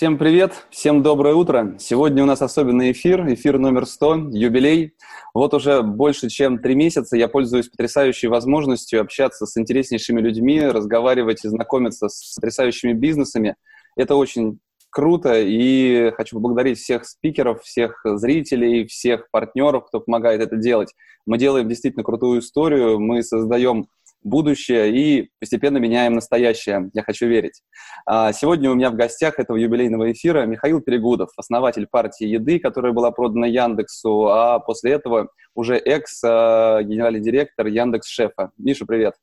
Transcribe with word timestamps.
Всем 0.00 0.16
привет, 0.16 0.66
всем 0.70 1.02
доброе 1.02 1.34
утро. 1.34 1.76
Сегодня 1.78 2.22
у 2.22 2.26
нас 2.26 2.40
особенный 2.40 2.92
эфир, 2.92 3.20
эфир 3.34 3.58
номер 3.58 3.84
100, 3.84 4.30
юбилей. 4.32 4.94
Вот 5.34 5.52
уже 5.52 5.82
больше 5.82 6.30
чем 6.30 6.58
три 6.58 6.74
месяца 6.74 7.18
я 7.18 7.28
пользуюсь 7.28 7.68
потрясающей 7.68 8.28
возможностью 8.28 9.02
общаться 9.02 9.44
с 9.44 9.58
интереснейшими 9.58 10.22
людьми, 10.22 10.58
разговаривать 10.58 11.44
и 11.44 11.48
знакомиться 11.48 12.08
с 12.08 12.34
потрясающими 12.36 12.94
бизнесами. 12.94 13.56
Это 13.94 14.14
очень 14.14 14.60
круто, 14.88 15.38
и 15.38 16.12
хочу 16.12 16.36
поблагодарить 16.36 16.78
всех 16.78 17.04
спикеров, 17.04 17.62
всех 17.62 18.00
зрителей, 18.02 18.86
всех 18.86 19.30
партнеров, 19.30 19.84
кто 19.88 20.00
помогает 20.00 20.40
это 20.40 20.56
делать. 20.56 20.94
Мы 21.26 21.36
делаем 21.36 21.68
действительно 21.68 22.04
крутую 22.04 22.40
историю, 22.40 22.98
мы 22.98 23.22
создаем 23.22 23.86
будущее 24.22 24.90
и 24.90 25.30
постепенно 25.38 25.78
меняем 25.78 26.14
настоящее. 26.14 26.90
Я 26.92 27.02
хочу 27.02 27.26
верить. 27.26 27.62
А, 28.06 28.32
сегодня 28.32 28.70
у 28.70 28.74
меня 28.74 28.90
в 28.90 28.94
гостях 28.94 29.38
этого 29.38 29.56
юбилейного 29.56 30.12
эфира 30.12 30.44
Михаил 30.46 30.80
Перегудов, 30.80 31.30
основатель 31.36 31.86
партии 31.86 32.26
еды, 32.26 32.58
которая 32.58 32.92
была 32.92 33.10
продана 33.10 33.46
Яндексу, 33.46 34.28
а 34.28 34.58
после 34.58 34.92
этого 34.92 35.28
уже 35.54 35.76
экс-генеральный 35.76 37.20
директор 37.20 37.66
Яндекс 37.66 38.08
Шефа. 38.08 38.50
Миша, 38.58 38.86
привет. 38.86 39.14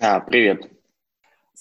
А, 0.00 0.20
привет. 0.20 0.70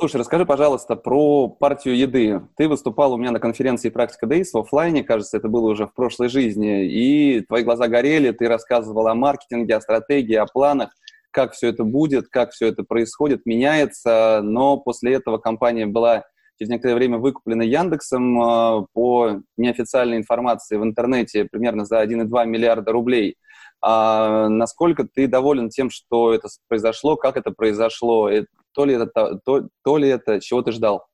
Слушай, 0.02 0.18
расскажи, 0.18 0.46
пожалуйста, 0.46 0.96
про 0.96 1.50
партию 1.50 1.98
еды. 1.98 2.42
Ты 2.56 2.70
выступал 2.70 3.12
у 3.12 3.18
меня 3.18 3.32
на 3.32 3.42
конференции 3.42 3.90
«Практика 3.90 4.28
Дейс» 4.28 4.54
в 4.54 4.58
офлайне, 4.58 5.04
кажется, 5.04 5.36
это 5.36 5.50
было 5.50 5.70
уже 5.72 5.88
в 5.88 5.94
прошлой 5.94 6.30
жизни, 6.30 6.86
и 6.86 7.42
твои 7.42 7.64
глаза 7.64 7.90
горели, 7.90 8.32
ты 8.32 8.48
рассказывал 8.48 9.08
о 9.08 9.14
маркетинге, 9.14 9.76
о 9.76 9.82
стратегии, 9.82 10.36
о 10.36 10.46
планах 10.46 10.92
как 11.32 11.54
все 11.54 11.70
это 11.70 11.84
будет, 11.84 12.28
как 12.30 12.52
все 12.52 12.68
это 12.68 12.84
происходит, 12.84 13.46
меняется, 13.46 14.42
но 14.44 14.78
после 14.78 15.14
этого 15.14 15.38
компания 15.38 15.86
была 15.86 16.24
через 16.58 16.70
некоторое 16.70 16.96
время 16.96 17.18
выкуплена 17.18 17.64
Яндексом 17.64 18.42
э, 18.42 18.86
по 18.94 19.42
неофициальной 19.56 20.18
информации 20.18 20.78
в 20.78 20.84
интернете 20.84 21.46
примерно 21.46 21.86
за 21.86 22.04
1,2 22.04 22.46
миллиарда 22.46 22.92
рублей. 22.92 23.38
А 23.82 24.50
насколько 24.50 25.06
ты 25.06 25.28
доволен 25.28 25.70
тем, 25.70 25.90
что 25.90 26.34
это 26.34 26.50
произошло, 26.68 27.16
как 27.16 27.38
это 27.38 27.52
произошло, 27.52 28.30
э, 28.30 28.46
то 28.74 28.86
ли 28.86 28.96
это, 28.96 29.40
то, 29.46 29.70
то 29.84 29.98
ли 29.98 30.10
это 30.10 30.42
чего 30.42 30.62
ты 30.62 30.74
ждал? 30.74 31.06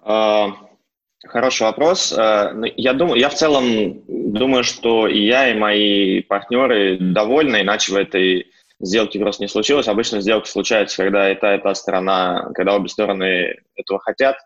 А, 0.00 0.48
Хороший 1.28 1.62
вопрос. 1.62 2.12
Э, 2.12 2.52
ну, 2.52 2.66
я 2.76 2.92
думаю, 2.92 3.18
я 3.20 3.28
в 3.28 3.34
целом 3.34 4.02
думаю, 4.06 4.64
что 4.64 5.08
и 5.08 5.24
я, 5.24 5.50
и 5.50 5.58
мои 5.58 6.22
партнеры 6.22 6.98
довольны, 6.98 7.62
иначе 7.62 7.92
в 7.92 7.96
этой 7.96 8.50
сделке 8.80 9.18
просто 9.18 9.42
не 9.42 9.48
случилось. 9.48 9.88
Обычно 9.88 10.20
сделки 10.20 10.48
случаются, 10.48 11.02
когда 11.02 11.30
и 11.30 11.34
та, 11.34 11.54
и 11.54 11.62
та 11.62 11.74
сторона, 11.74 12.50
когда 12.54 12.74
обе 12.74 12.88
стороны 12.88 13.56
этого 13.74 13.98
хотят. 14.00 14.36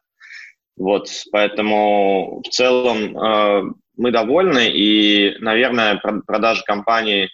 Вот, 0.76 1.08
поэтому 1.30 2.42
в 2.44 2.48
целом 2.48 3.16
э, 3.16 3.62
мы 3.96 4.12
довольны, 4.12 4.70
и, 4.70 5.36
наверное, 5.40 6.00
продажа 6.26 6.62
компании 6.64 7.28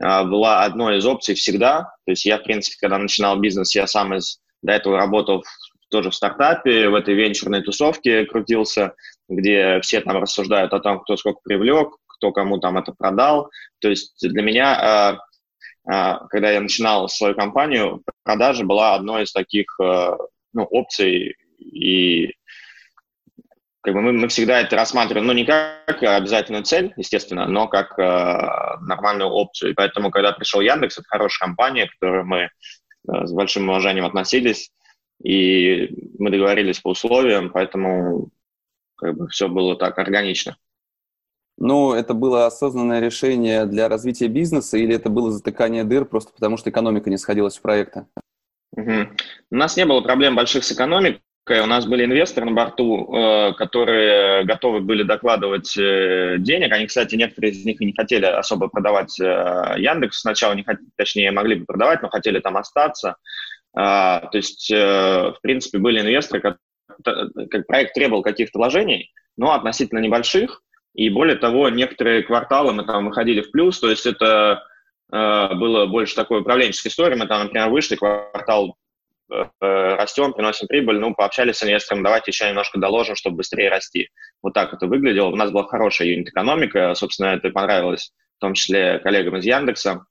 э, 0.00 0.24
была 0.24 0.64
одной 0.64 0.98
из 0.98 1.06
опций 1.06 1.34
всегда. 1.34 1.82
То 2.04 2.12
есть 2.12 2.24
я, 2.24 2.38
в 2.38 2.42
принципе, 2.42 2.76
когда 2.80 2.98
начинал 2.98 3.38
бизнес, 3.38 3.74
я 3.74 3.86
сам 3.86 4.14
из 4.14 4.40
до 4.62 4.72
этого 4.72 4.98
работал 4.98 5.44
тоже 5.90 6.10
в 6.10 6.14
стартапе, 6.14 6.88
в 6.88 6.94
этой 6.94 7.14
венчурной 7.14 7.62
тусовке 7.62 8.24
крутился, 8.24 8.94
где 9.28 9.80
все 9.80 10.00
там 10.00 10.22
рассуждают 10.22 10.72
о 10.72 10.80
том, 10.80 11.00
кто 11.00 11.16
сколько 11.16 11.40
привлек, 11.44 11.96
кто 12.06 12.32
кому 12.32 12.58
там 12.58 12.78
это 12.78 12.92
продал. 12.92 13.50
То 13.80 13.88
есть 13.88 14.16
для 14.20 14.42
меня, 14.42 14.76
а, 14.80 15.18
а, 15.88 16.26
когда 16.28 16.50
я 16.50 16.60
начинал 16.60 17.08
свою 17.08 17.34
компанию, 17.34 18.02
продажа 18.24 18.64
была 18.64 18.94
одной 18.94 19.24
из 19.24 19.32
таких 19.32 19.78
а, 19.80 20.16
ну, 20.52 20.64
опций, 20.64 21.36
и 21.58 22.34
как 23.82 23.94
бы 23.94 24.02
мы, 24.02 24.12
мы 24.12 24.28
всегда 24.28 24.60
это 24.60 24.76
рассматриваем, 24.76 25.26
ну, 25.26 25.32
не 25.32 25.44
как 25.44 26.02
обязательную 26.02 26.64
цель, 26.64 26.92
естественно, 26.96 27.46
но 27.46 27.66
как 27.66 27.98
э, 27.98 28.02
нормальную 28.82 29.30
опцию. 29.30 29.70
И 29.70 29.74
поэтому, 29.74 30.10
когда 30.10 30.32
пришел 30.32 30.60
Яндекс, 30.60 30.98
это 30.98 31.08
хорошая 31.08 31.46
компания, 31.46 31.86
к 31.86 31.92
которой 31.98 32.24
мы 32.24 32.38
э, 32.38 32.48
с 33.06 33.32
большим 33.32 33.68
уважением 33.70 34.04
относились, 34.04 34.70
и 35.22 36.12
мы 36.18 36.30
договорились 36.30 36.80
по 36.80 36.90
условиям, 36.90 37.50
поэтому 37.50 38.30
как 38.96 39.16
бы 39.16 39.28
все 39.28 39.48
было 39.48 39.76
так 39.76 39.98
органично. 39.98 40.56
Ну, 41.58 41.92
это 41.92 42.14
было 42.14 42.46
осознанное 42.46 43.00
решение 43.00 43.66
для 43.66 43.88
развития 43.88 44.28
бизнеса 44.28 44.78
или 44.78 44.94
это 44.94 45.10
было 45.10 45.30
затыкание 45.30 45.84
дыр 45.84 46.06
просто 46.06 46.32
потому, 46.32 46.56
что 46.56 46.70
экономика 46.70 47.10
не 47.10 47.18
сходилась 47.18 47.58
в 47.58 47.62
проекта? 47.62 48.06
Угу. 48.76 49.08
У 49.50 49.56
нас 49.56 49.76
не 49.76 49.84
было 49.84 50.00
проблем 50.00 50.36
больших 50.36 50.64
с 50.64 50.72
экономикой. 50.72 51.20
У 51.48 51.66
нас 51.66 51.84
были 51.84 52.04
инвесторы 52.04 52.46
на 52.46 52.52
борту, 52.52 53.12
э, 53.12 53.52
которые 53.54 54.44
готовы 54.44 54.80
были 54.80 55.02
докладывать 55.02 55.76
э, 55.76 56.36
денег. 56.38 56.72
Они, 56.72 56.86
кстати, 56.86 57.16
некоторые 57.16 57.52
из 57.52 57.64
них 57.64 57.80
и 57.80 57.86
не 57.86 57.92
хотели 57.92 58.24
особо 58.24 58.68
продавать 58.68 59.18
э, 59.20 59.24
Яндекс. 59.76 60.20
Сначала 60.20 60.54
не 60.54 60.62
хотели, 60.62 60.88
точнее, 60.96 61.32
могли 61.32 61.56
бы 61.56 61.66
продавать, 61.66 62.02
но 62.02 62.08
хотели 62.08 62.38
там 62.38 62.56
остаться. 62.56 63.16
А, 63.74 64.26
то 64.26 64.38
есть, 64.38 64.70
э, 64.70 64.76
в 64.76 65.38
принципе, 65.42 65.78
были 65.78 66.00
инвесторы, 66.00 66.40
как, 66.40 66.58
как 67.04 67.66
проект 67.66 67.94
требовал 67.94 68.22
каких-то 68.22 68.58
вложений, 68.58 69.12
но 69.36 69.52
относительно 69.52 70.00
небольших, 70.00 70.62
и 70.94 71.08
более 71.08 71.36
того, 71.36 71.68
некоторые 71.68 72.22
кварталы 72.22 72.72
мы 72.72 72.84
там 72.84 73.06
выходили 73.06 73.42
в 73.42 73.50
плюс, 73.52 73.78
то 73.78 73.88
есть 73.88 74.06
это 74.06 74.64
э, 75.12 75.54
было 75.54 75.86
больше 75.86 76.16
такой 76.16 76.40
управленческой 76.40 76.90
истории, 76.90 77.16
мы 77.16 77.26
там, 77.26 77.44
например, 77.44 77.68
вышли, 77.68 77.94
квартал 77.94 78.76
э, 79.30 79.44
растем, 79.60 80.32
приносим 80.32 80.66
прибыль, 80.66 80.98
ну, 80.98 81.14
пообщались 81.14 81.58
с 81.58 81.62
инвестором, 81.62 82.02
давайте 82.02 82.32
еще 82.32 82.48
немножко 82.48 82.80
доложим, 82.80 83.14
чтобы 83.14 83.36
быстрее 83.36 83.70
расти. 83.70 84.08
Вот 84.42 84.52
так 84.52 84.74
это 84.74 84.86
выглядело. 84.88 85.28
У 85.28 85.36
нас 85.36 85.52
была 85.52 85.64
хорошая 85.64 86.08
юнит-экономика, 86.08 86.94
собственно, 86.94 87.28
это 87.28 87.50
понравилось 87.50 88.12
в 88.38 88.40
том 88.40 88.54
числе 88.54 88.98
коллегам 88.98 89.36
из 89.36 89.44
Яндекса, 89.44 90.06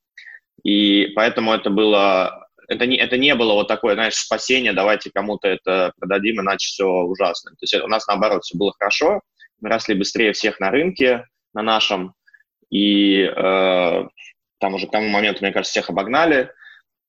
и 0.63 1.07
поэтому 1.15 1.53
это 1.53 1.69
было 1.69 2.48
это 2.69 2.85
не, 2.85 2.97
это 2.97 3.17
не 3.17 3.35
было 3.35 3.53
вот 3.53 3.67
такое, 3.67 3.95
знаешь, 3.95 4.13
спасение, 4.13 4.73
давайте 4.73 5.11
кому-то 5.11 5.47
это 5.47 5.91
продадим, 5.99 6.39
иначе 6.39 6.67
все 6.67 6.85
ужасно. 6.85 7.51
То 7.51 7.57
есть 7.61 7.73
у 7.73 7.87
нас, 7.87 8.07
наоборот, 8.07 8.43
все 8.43 8.57
было 8.57 8.71
хорошо, 8.77 9.21
мы 9.59 9.69
росли 9.69 9.95
быстрее 9.95 10.33
всех 10.33 10.59
на 10.59 10.69
рынке, 10.69 11.25
на 11.53 11.63
нашем, 11.63 12.13
и 12.69 13.23
э, 13.23 14.03
там 14.59 14.73
уже 14.73 14.87
к 14.87 14.91
тому 14.91 15.09
моменту, 15.09 15.43
мне 15.43 15.51
кажется, 15.51 15.71
всех 15.71 15.89
обогнали, 15.89 16.51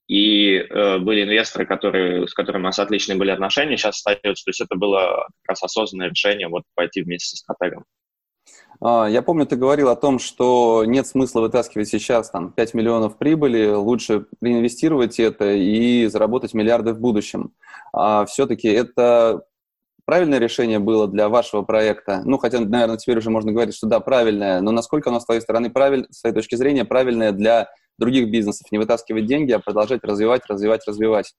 и 0.08 0.56
э, 0.56 0.98
были 0.98 1.24
инвесторы, 1.24 1.66
которые, 1.66 2.26
с 2.26 2.32
которыми 2.32 2.62
у 2.62 2.66
нас 2.66 2.78
отличные 2.78 3.18
были 3.18 3.30
отношения, 3.30 3.76
сейчас 3.76 3.96
остаются. 3.96 4.44
То 4.44 4.48
есть 4.48 4.60
это 4.62 4.74
было 4.76 5.28
как 5.42 5.50
раз 5.50 5.62
осознанное 5.62 6.08
решение 6.08 6.48
вот 6.48 6.64
пойти 6.74 7.02
вместе 7.02 7.36
со 7.36 7.36
стратегом. 7.36 7.84
А, 8.82 9.06
я 9.06 9.22
помню, 9.22 9.46
ты 9.46 9.56
говорил 9.56 9.88
о 9.90 9.96
том, 9.96 10.18
что 10.18 10.84
нет 10.86 11.06
смысла 11.06 11.40
вытаскивать 11.42 11.88
сейчас 11.88 12.30
там, 12.30 12.52
5 12.52 12.74
миллионов 12.74 13.18
прибыли, 13.18 13.68
лучше 13.72 14.26
реинвестировать 14.40 15.20
это 15.20 15.52
и 15.52 16.06
заработать 16.06 16.54
миллиарды 16.54 16.94
в 16.94 17.00
будущем. 17.00 17.52
А 17.92 18.24
все-таки 18.24 18.68
это 18.68 19.42
правильное 20.06 20.38
решение 20.38 20.78
было 20.78 21.06
для 21.08 21.28
вашего 21.28 21.62
проекта? 21.62 22.22
Ну, 22.24 22.38
хотя, 22.38 22.60
наверное, 22.60 22.96
теперь 22.96 23.18
уже 23.18 23.30
можно 23.30 23.52
говорить, 23.52 23.74
что 23.74 23.86
да, 23.86 24.00
правильное, 24.00 24.60
но 24.62 24.70
насколько 24.70 25.10
оно 25.10 25.20
с 25.20 25.26
твоей 25.26 25.42
стороны, 25.42 25.70
правиль, 25.70 26.06
с 26.10 26.22
твоей 26.22 26.34
точки 26.34 26.54
зрения, 26.54 26.84
правильное 26.86 27.32
для 27.32 27.68
других 27.98 28.30
бизнесов? 28.30 28.72
Не 28.72 28.78
вытаскивать 28.78 29.26
деньги, 29.26 29.52
а 29.52 29.58
продолжать 29.58 30.02
развивать, 30.04 30.42
развивать, 30.48 30.86
развивать. 30.86 31.34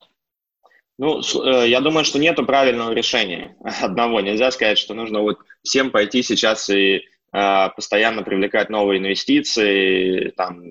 Ну, 1.00 1.20
э, 1.20 1.68
я 1.68 1.82
думаю, 1.82 2.06
что 2.06 2.20
нет 2.20 2.36
правильного 2.46 2.92
решения 2.92 3.56
одного. 3.82 4.22
Нельзя 4.22 4.52
сказать, 4.52 4.78
что 4.78 4.94
нужно 4.94 5.22
вот 5.22 5.40
всем 5.64 5.90
пойти 5.90 6.22
сейчас 6.22 6.70
и 6.70 7.02
постоянно 7.32 8.24
привлекать 8.24 8.70
новые 8.70 9.00
инвестиции, 9.00 10.34
там, 10.36 10.64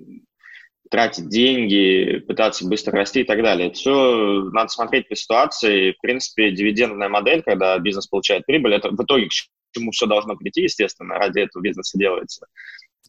тратить 0.90 1.28
деньги, 1.28 2.22
пытаться 2.26 2.66
быстро 2.66 2.92
расти 2.92 3.20
и 3.20 3.24
так 3.24 3.42
далее. 3.42 3.70
Все 3.70 4.42
надо 4.52 4.68
смотреть 4.68 5.08
по 5.08 5.14
ситуации. 5.14 5.92
В 5.92 6.00
принципе, 6.00 6.50
дивидендная 6.50 7.08
модель, 7.08 7.42
когда 7.42 7.78
бизнес 7.78 8.08
получает 8.08 8.44
прибыль, 8.44 8.74
это 8.74 8.90
в 8.90 9.02
итоге 9.02 9.28
к 9.28 9.30
чему 9.72 9.92
все 9.92 10.06
должно 10.06 10.36
прийти, 10.36 10.62
естественно, 10.62 11.14
ради 11.14 11.40
этого 11.40 11.62
бизнеса 11.62 11.96
делается. 11.96 12.46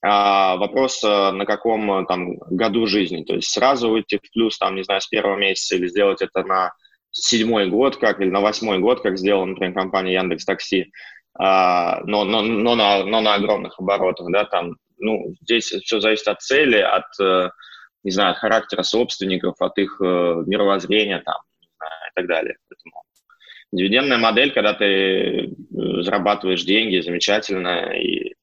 А 0.03 0.57
вопрос, 0.57 1.03
э, 1.03 1.31
на 1.31 1.45
каком 1.45 2.05
там 2.07 2.35
году 2.37 2.87
жизни. 2.87 3.23
То 3.23 3.35
есть 3.35 3.49
сразу 3.49 3.89
выйти 3.89 4.17
в 4.17 4.31
плюс, 4.31 4.57
там, 4.57 4.75
не 4.75 4.83
знаю, 4.83 5.01
с 5.01 5.07
первого 5.07 5.37
месяца 5.37 5.75
или 5.75 5.87
сделать 5.87 6.21
это 6.21 6.43
на 6.43 6.73
седьмой 7.11 7.67
год, 7.67 7.97
как 7.97 8.19
или 8.19 8.29
на 8.29 8.41
восьмой 8.41 8.79
год, 8.79 9.01
как 9.01 9.17
сделала, 9.17 9.45
например, 9.45 9.73
компания 9.73 10.13
Яндекс 10.13 10.45
Такси, 10.45 10.81
а, 10.81 10.87
но, 11.37 12.23
но, 12.25 12.41
но, 12.41 12.75
на, 12.75 13.03
но 13.03 13.21
на 13.21 13.35
огромных 13.35 13.79
оборотах, 13.79 14.27
да, 14.31 14.45
там, 14.45 14.75
ну, 14.97 15.33
здесь 15.41 15.65
все 15.65 15.99
зависит 15.99 16.27
от 16.27 16.41
цели, 16.41 16.77
от, 16.77 17.19
э, 17.19 17.49
не 18.03 18.11
знаю, 18.11 18.31
от 18.31 18.37
характера 18.37 18.83
собственников, 18.83 19.55
от 19.59 19.77
их 19.77 19.99
э, 20.01 20.05
мировоззрения, 20.45 21.19
там, 21.19 21.37
и 21.81 22.11
так 22.15 22.27
далее. 22.27 22.55
Поэтому 22.69 23.03
дивидендная 23.71 24.17
модель, 24.17 24.53
когда 24.53 24.73
ты 24.73 24.85
э, 24.85 25.49
зарабатываешь 26.01 26.63
деньги, 26.63 27.01
замечательно, 27.01 27.93
и 27.93 28.35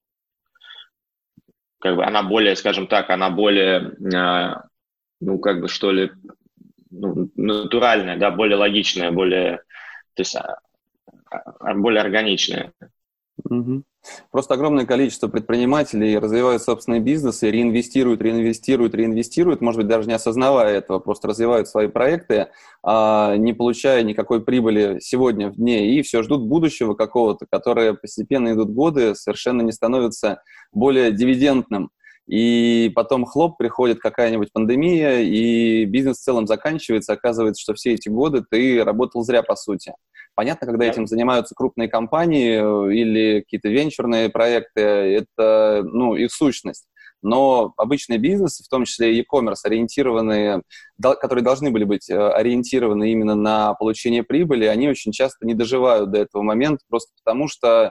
как 1.80 1.96
бы 1.96 2.04
она 2.04 2.22
более, 2.22 2.56
скажем 2.56 2.88
так, 2.88 3.10
она 3.10 3.30
более, 3.30 3.92
ну, 5.20 5.38
как 5.38 5.60
бы, 5.60 5.68
что 5.68 5.92
ли, 5.92 6.10
ну, 6.90 7.30
натуральная, 7.36 8.16
да, 8.16 8.30
более 8.30 8.56
логичная, 8.56 9.12
более, 9.12 9.58
то 10.14 10.22
есть 10.22 10.34
а, 10.34 10.40
а, 10.40 10.58
более 11.74 12.00
органичная. 12.00 12.72
Угу. 13.44 13.84
Просто 14.30 14.54
огромное 14.54 14.86
количество 14.86 15.28
предпринимателей 15.28 16.18
развивают 16.18 16.62
собственные 16.62 17.00
бизнесы, 17.00 17.50
реинвестируют, 17.50 18.22
реинвестируют, 18.22 18.94
реинвестируют, 18.94 19.60
может 19.60 19.78
быть, 19.78 19.88
даже 19.88 20.08
не 20.08 20.14
осознавая 20.14 20.78
этого, 20.78 20.98
просто 20.98 21.28
развивают 21.28 21.68
свои 21.68 21.88
проекты, 21.88 22.48
а 22.82 23.36
не 23.36 23.52
получая 23.52 24.02
никакой 24.02 24.44
прибыли 24.44 24.98
сегодня 25.00 25.50
в 25.50 25.56
дне, 25.56 25.94
и 25.94 26.02
все 26.02 26.22
ждут 26.22 26.46
будущего 26.46 26.94
какого-то, 26.94 27.46
которое 27.50 27.94
постепенно 27.94 28.52
идут 28.52 28.70
годы, 28.70 29.14
совершенно 29.14 29.62
не 29.62 29.72
становится 29.72 30.42
более 30.72 31.12
дивидендным. 31.12 31.90
И 32.28 32.92
потом 32.94 33.24
хлоп, 33.24 33.56
приходит 33.56 34.00
какая-нибудь 34.00 34.52
пандемия, 34.52 35.20
и 35.20 35.86
бизнес 35.86 36.18
в 36.18 36.22
целом 36.22 36.46
заканчивается, 36.46 37.14
оказывается, 37.14 37.62
что 37.62 37.72
все 37.72 37.94
эти 37.94 38.10
годы 38.10 38.44
ты 38.48 38.84
работал 38.84 39.22
зря, 39.22 39.42
по 39.42 39.56
сути. 39.56 39.94
Понятно, 40.34 40.66
когда 40.66 40.84
этим 40.84 41.06
занимаются 41.06 41.54
крупные 41.54 41.88
компании 41.88 42.60
э, 42.60 42.94
или 42.94 43.40
какие-то 43.40 43.70
венчурные 43.70 44.28
проекты, 44.28 44.82
это, 44.82 45.82
ну, 45.84 46.14
их 46.16 46.30
сущность. 46.30 46.86
Но 47.22 47.72
обычные 47.76 48.18
бизнесы, 48.18 48.62
в 48.62 48.68
том 48.68 48.84
числе 48.84 49.16
e-commerce, 49.16 49.64
ориентированные, 49.64 50.62
которые 51.00 51.42
должны 51.42 51.70
были 51.70 51.84
быть 51.84 52.08
э, 52.10 52.14
ориентированы 52.14 53.10
именно 53.10 53.34
на 53.34 53.74
получение 53.74 54.22
прибыли, 54.22 54.66
они 54.66 54.88
очень 54.88 55.12
часто 55.12 55.46
не 55.46 55.54
доживают 55.54 56.10
до 56.10 56.18
этого 56.18 56.42
момента, 56.42 56.84
просто 56.88 57.10
потому 57.24 57.48
что 57.48 57.90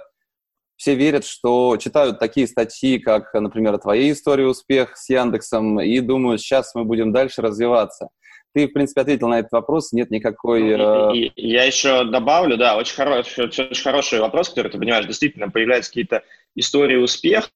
все 0.77 0.95
верят, 0.95 1.25
что 1.25 1.75
читают 1.77 2.19
такие 2.19 2.47
статьи, 2.47 2.99
как, 2.99 3.33
например, 3.33 3.77
«Твоя 3.79 4.11
история 4.11 4.45
успех» 4.45 4.95
с 4.95 5.09
Яндексом, 5.09 5.81
и 5.81 5.99
думают, 5.99 6.39
сейчас 6.39 6.73
мы 6.75 6.85
будем 6.85 7.11
дальше 7.11 7.41
развиваться. 7.41 8.09
Ты, 8.53 8.67
в 8.67 8.73
принципе, 8.73 9.01
ответил 9.01 9.27
на 9.27 9.39
этот 9.39 9.51
вопрос, 9.51 9.91
нет 9.91 10.09
никакой... 10.09 10.77
Ну, 10.77 11.13
и, 11.13 11.31
я 11.35 11.65
еще 11.65 12.05
добавлю, 12.05 12.57
да, 12.57 12.77
очень 12.77 12.95
хороший, 12.95 13.45
очень 13.45 13.83
хороший 13.83 14.19
вопрос, 14.19 14.49
который 14.49 14.71
ты 14.71 14.77
понимаешь, 14.77 15.05
действительно, 15.05 15.49
появляются 15.49 15.91
какие-то 15.91 16.23
истории 16.55 16.97
успеха, 16.97 17.49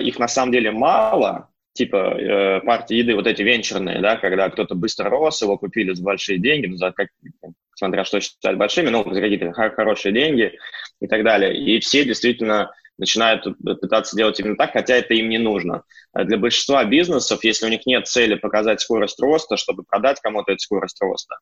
их 0.00 0.18
на 0.18 0.28
самом 0.28 0.52
деле 0.52 0.70
мало, 0.70 1.48
типа 1.78 1.96
э, 1.96 2.60
партии 2.62 2.96
еды, 2.96 3.14
вот 3.14 3.26
эти 3.28 3.42
венчурные, 3.42 4.00
да, 4.00 4.16
когда 4.16 4.50
кто-то 4.50 4.74
быстро 4.74 5.08
рос, 5.08 5.40
его 5.40 5.56
купили 5.56 5.94
за 5.94 6.02
большие 6.02 6.38
деньги, 6.38 6.66
ну, 6.66 6.76
за 6.76 6.90
как, 6.90 7.08
смотря 7.76 8.04
что 8.04 8.20
считать 8.20 8.56
большими, 8.56 8.88
ну, 8.88 9.08
за 9.14 9.20
какие-то 9.20 9.52
хорошие 9.52 10.12
деньги 10.12 10.58
и 11.00 11.06
так 11.06 11.22
далее. 11.22 11.56
И 11.56 11.78
все 11.78 12.04
действительно 12.04 12.72
начинают 12.98 13.44
пытаться 13.80 14.16
делать 14.16 14.40
именно 14.40 14.56
так, 14.56 14.72
хотя 14.72 14.96
это 14.96 15.14
им 15.14 15.28
не 15.28 15.38
нужно. 15.38 15.84
А 16.12 16.24
для 16.24 16.36
большинства 16.36 16.84
бизнесов, 16.84 17.44
если 17.44 17.66
у 17.66 17.68
них 17.68 17.86
нет 17.86 18.08
цели 18.08 18.34
показать 18.34 18.80
скорость 18.80 19.20
роста, 19.20 19.56
чтобы 19.56 19.84
продать 19.84 20.18
кому-то 20.20 20.50
эту 20.50 20.58
скорость 20.58 21.00
роста, 21.00 21.36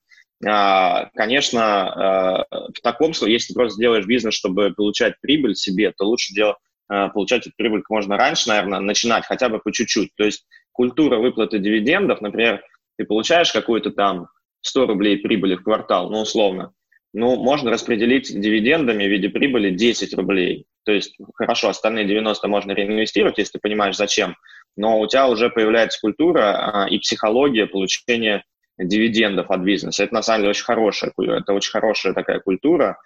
а, 0.47 1.09
конечно, 1.15 2.43
а, 2.43 2.45
в 2.51 2.81
таком 2.83 3.15
случае, 3.15 3.37
если 3.37 3.55
ты 3.55 3.59
просто 3.59 3.81
делаешь 3.81 4.05
бизнес, 4.05 4.35
чтобы 4.35 4.75
получать 4.77 5.15
прибыль 5.23 5.57
себе, 5.57 5.93
то 5.97 6.05
лучше 6.05 6.35
делать 6.35 6.59
получать 6.89 7.47
эту 7.47 7.57
прибыль 7.57 7.83
можно 7.89 8.17
раньше, 8.17 8.49
наверное, 8.49 8.81
начинать 8.81 9.27
хотя 9.27 9.49
бы 9.49 9.59
по 9.59 9.73
чуть-чуть. 9.73 10.11
То 10.17 10.25
есть 10.25 10.47
культура 10.73 11.19
выплаты 11.19 11.59
дивидендов, 11.59 12.21
например, 12.21 12.63
ты 12.97 13.05
получаешь 13.05 13.53
какую-то 13.53 13.91
там 13.91 14.29
100 14.63 14.87
рублей 14.87 15.19
прибыли 15.19 15.57
в 15.57 15.63
квартал, 15.63 16.11
ну, 16.11 16.21
условно, 16.21 16.73
ну, 17.13 17.37
можно 17.37 17.71
распределить 17.71 18.29
дивидендами 18.29 19.05
в 19.05 19.11
виде 19.11 19.29
прибыли 19.29 19.71
10 19.71 20.15
рублей. 20.15 20.67
То 20.85 20.93
есть, 20.93 21.17
хорошо, 21.35 21.69
остальные 21.69 22.05
90 22.05 22.47
можно 22.47 22.73
реинвестировать, 22.73 23.39
если 23.39 23.53
ты 23.53 23.59
понимаешь, 23.59 23.97
зачем, 23.97 24.37
но 24.77 25.01
у 25.01 25.07
тебя 25.07 25.29
уже 25.29 25.49
появляется 25.51 25.99
культура 26.01 26.85
а, 26.85 26.89
и 26.89 26.99
психология 26.99 27.67
получения 27.67 28.45
дивидендов 28.79 29.51
от 29.51 29.61
бизнеса. 29.61 30.05
Это, 30.05 30.15
на 30.15 30.23
самом 30.23 30.41
деле, 30.43 30.51
очень 30.51 30.65
хорошая, 30.65 31.13
это 31.17 31.53
очень 31.55 31.71
хорошая 31.71 32.13
такая 32.13 32.41
культура, 32.41 32.99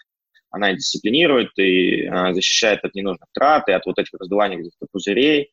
она 0.51 0.73
и 0.73 0.77
дисциплинирует, 0.77 1.51
и 1.59 2.07
а, 2.07 2.33
защищает 2.33 2.85
от 2.85 2.95
ненужных 2.95 3.29
трат, 3.33 3.69
и 3.69 3.73
от 3.73 3.87
вот 3.87 3.99
этих 3.99 4.19
раздуваний 4.19 4.59
где-то 4.59 4.87
пузырей. 4.91 5.51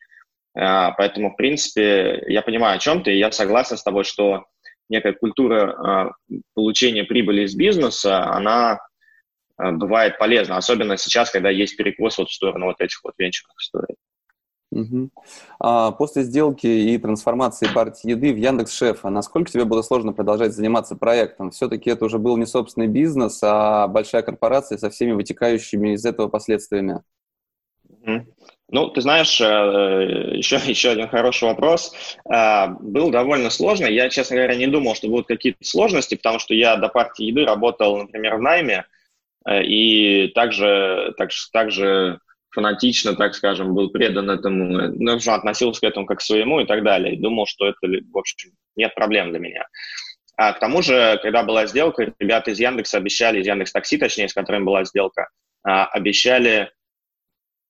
А, 0.55 0.91
поэтому, 0.91 1.31
в 1.31 1.35
принципе, 1.35 2.23
я 2.27 2.41
понимаю, 2.41 2.77
о 2.77 2.79
чем 2.79 3.03
ты, 3.03 3.13
и 3.13 3.19
я 3.19 3.31
согласен 3.31 3.77
с 3.77 3.83
тобой, 3.83 4.03
что 4.03 4.45
некая 4.89 5.13
культура 5.13 5.71
а, 5.71 6.11
получения 6.53 7.03
прибыли 7.03 7.43
из 7.43 7.55
бизнеса, 7.55 8.25
она 8.25 8.79
а, 9.57 9.71
бывает 9.71 10.17
полезна, 10.17 10.57
особенно 10.57 10.97
сейчас, 10.97 11.29
когда 11.29 11.49
есть 11.49 11.77
перекос 11.77 12.17
вот 12.17 12.29
в 12.29 12.33
сторону 12.33 12.65
вот 12.65 12.81
этих 12.81 13.03
вот 13.03 13.13
венчурных 13.17 13.55
историй. 13.59 13.95
Угу. 14.71 15.09
А 15.59 15.91
после 15.91 16.23
сделки 16.23 16.67
и 16.67 16.97
трансформации 16.97 17.67
партии 17.73 18.09
еды 18.09 18.33
в 18.33 18.37
Яндекс 18.37 18.75
Шефа, 18.75 19.09
насколько 19.09 19.49
тебе 19.49 19.63
было 19.63 19.81
сложно 19.81 20.11
продолжать 20.11 20.53
заниматься 20.53 20.95
проектом? 20.95 21.51
Все-таки 21.51 21.89
это 21.89 22.05
уже 22.05 22.19
был 22.19 22.35
не 22.37 22.45
собственный 22.45 22.87
бизнес, 22.87 23.39
а 23.43 23.87
большая 23.87 24.23
корпорация 24.23 24.77
со 24.77 24.89
всеми 24.89 25.13
вытекающими 25.13 25.93
из 25.93 26.05
этого 26.05 26.27
последствиями. 26.27 27.01
Угу. 27.89 28.25
Ну, 28.69 28.89
ты 28.89 28.99
знаешь, 28.99 29.39
еще, 29.39 30.57
э, 30.57 30.69
еще 30.69 30.89
один 30.91 31.07
хороший 31.07 31.45
вопрос. 31.45 31.93
А, 32.29 32.67
был 32.67 33.09
довольно 33.09 33.49
сложно. 33.49 33.85
Я, 33.85 34.09
честно 34.09 34.35
говоря, 34.35 34.55
не 34.55 34.67
думал, 34.67 34.95
что 34.95 35.07
будут 35.07 35.27
какие-то 35.27 35.63
сложности, 35.63 36.15
потому 36.15 36.39
что 36.39 36.53
я 36.53 36.75
до 36.75 36.89
партии 36.89 37.25
еды 37.25 37.45
работал, 37.45 37.97
например, 37.97 38.35
в 38.35 38.41
найме, 38.41 38.85
э, 39.45 39.63
и 39.63 40.27
также, 40.35 41.13
так, 41.17 41.29
также 41.53 42.19
фанатично, 42.57 43.15
так 43.15 43.35
скажем, 43.35 43.75
был 43.75 43.91
предан 43.91 44.31
этому, 44.31 44.91
ну, 44.95 45.17
относился 45.27 45.81
к 45.81 45.83
этому 45.83 46.07
как 46.07 46.17
к 46.17 46.21
своему 46.21 46.59
и 46.59 46.65
так 46.65 46.83
далее. 46.83 47.13
И 47.13 47.19
думал, 47.19 47.45
что 47.45 47.67
это, 47.67 47.77
в 47.83 48.17
общем, 48.17 48.49
нет 48.75 48.95
проблем 48.95 49.29
для 49.29 49.37
меня. 49.37 49.67
А 50.37 50.53
к 50.53 50.59
тому 50.59 50.81
же, 50.81 51.19
когда 51.21 51.43
была 51.43 51.67
сделка, 51.67 52.13
ребята 52.17 52.49
из 52.49 52.59
Яндекса 52.59 52.97
обещали, 52.97 53.41
из 53.41 53.45
Яндекс 53.45 53.71
Такси, 53.73 53.99
точнее, 53.99 54.27
с 54.27 54.33
которыми 54.33 54.63
была 54.63 54.85
сделка, 54.85 55.29
а, 55.63 55.85
обещали 55.85 56.71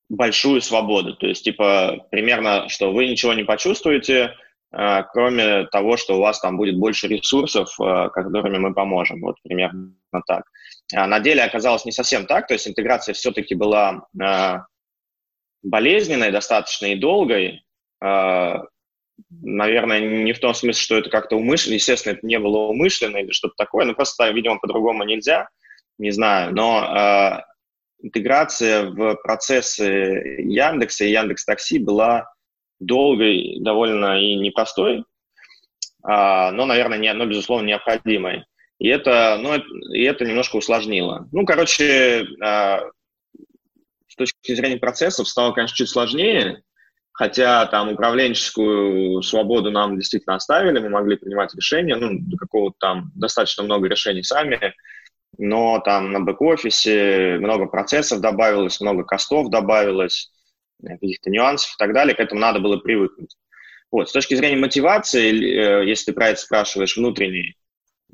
большую 0.07 0.61
свободу. 0.61 1.15
То 1.17 1.27
есть, 1.27 1.43
типа, 1.43 2.07
примерно, 2.09 2.69
что 2.69 2.93
вы 2.93 3.07
ничего 3.07 3.33
не 3.33 3.43
почувствуете, 3.43 4.35
э, 4.71 5.03
кроме 5.11 5.65
того, 5.65 5.97
что 5.97 6.15
у 6.15 6.21
вас 6.21 6.39
там 6.39 6.55
будет 6.55 6.77
больше 6.77 7.09
ресурсов, 7.09 7.77
э, 7.77 8.09
которыми 8.13 8.57
мы 8.57 8.73
поможем. 8.73 9.19
Вот 9.19 9.35
примерно 9.43 9.91
так. 10.27 10.45
А 10.95 11.07
на 11.07 11.19
деле 11.19 11.43
оказалось 11.43 11.83
не 11.83 11.91
совсем 11.91 12.25
так, 12.25 12.47
то 12.47 12.53
есть 12.53 12.69
интеграция 12.69 13.13
все-таки 13.13 13.53
была 13.53 14.07
болезненной 15.63 16.31
достаточно 16.31 16.87
и 16.87 16.95
долгой. 16.95 17.63
Наверное, 19.29 19.99
не 19.99 20.33
в 20.33 20.39
том 20.39 20.53
смысле, 20.53 20.81
что 20.81 20.97
это 20.97 21.09
как-то 21.09 21.35
умышленно, 21.37 21.75
естественно, 21.75 22.13
это 22.13 22.25
не 22.25 22.37
было 22.39 22.67
умышленно 22.67 23.17
или 23.17 23.31
что-то 23.31 23.55
такое, 23.57 23.85
но 23.85 23.95
просто, 23.95 24.29
видимо, 24.29 24.59
по-другому 24.59 25.03
нельзя, 25.03 25.49
не 25.97 26.11
знаю. 26.11 26.53
Но 26.53 27.43
интеграция 28.01 28.85
в 28.85 29.15
процессы 29.15 30.39
Яндекса 30.39 31.05
и 31.05 31.11
Яндекс 31.11 31.45
Такси 31.45 31.79
была 31.79 32.31
долгой, 32.79 33.57
довольно 33.59 34.19
и 34.19 34.35
непростой, 34.35 35.03
а, 36.03 36.51
но, 36.51 36.65
наверное, 36.65 36.97
не, 36.97 37.11
но, 37.13 37.25
безусловно, 37.25 37.67
необходимой. 37.67 38.45
И 38.79 38.87
это, 38.87 39.37
ну, 39.41 39.55
и 39.55 40.03
это 40.03 40.25
немножко 40.25 40.57
усложнило. 40.57 41.27
Ну, 41.31 41.45
короче, 41.45 42.25
а, 42.41 42.83
точки 44.17 44.55
зрения 44.55 44.77
процессов 44.77 45.27
стало, 45.27 45.53
конечно, 45.53 45.75
чуть 45.75 45.89
сложнее, 45.89 46.63
хотя 47.17 47.65
там 47.65 47.89
управленческую 47.89 49.23
свободу 49.23 49.71
нам 49.71 49.95
действительно 49.95 50.35
оставили, 50.35 50.79
мы 50.79 50.89
могли 50.89 51.15
принимать 51.17 51.53
решения, 51.55 51.95
ну, 51.95 52.19
какого-то 52.37 52.75
там 52.79 53.11
достаточно 53.15 53.63
много 53.63 53.87
решений 53.87 54.23
сами, 54.23 54.73
но 55.39 55.79
там 55.79 56.11
на 56.11 56.19
бэк-офисе 56.19 57.37
много 57.39 57.65
процессов 57.65 58.21
добавилось, 58.21 58.79
много 58.81 59.03
костов 59.03 59.49
добавилось, 59.49 60.31
э, 60.83 60.89
каких-то 60.89 61.31
нюансов 61.31 61.71
и 61.73 61.77
так 61.79 61.93
далее, 61.93 62.15
к 62.15 62.19
этому 62.19 62.39
надо 62.39 62.59
было 62.59 62.77
привыкнуть. 62.77 63.35
Вот, 63.91 64.09
с 64.09 64.11
точки 64.11 64.35
зрения 64.35 64.57
мотивации, 64.57 65.31
э, 65.31 65.87
если 65.87 66.11
ты 66.11 66.13
про 66.13 66.29
это 66.29 66.39
спрашиваешь 66.39 66.97
внутренней, 66.97 67.57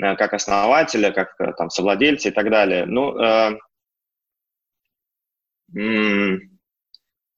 э, 0.01 0.15
как 0.15 0.33
основателя, 0.33 1.11
как 1.11 1.35
там 1.57 1.69
совладельца 1.69 2.29
и 2.29 2.31
так 2.31 2.49
далее, 2.49 2.85
ну, 2.85 3.17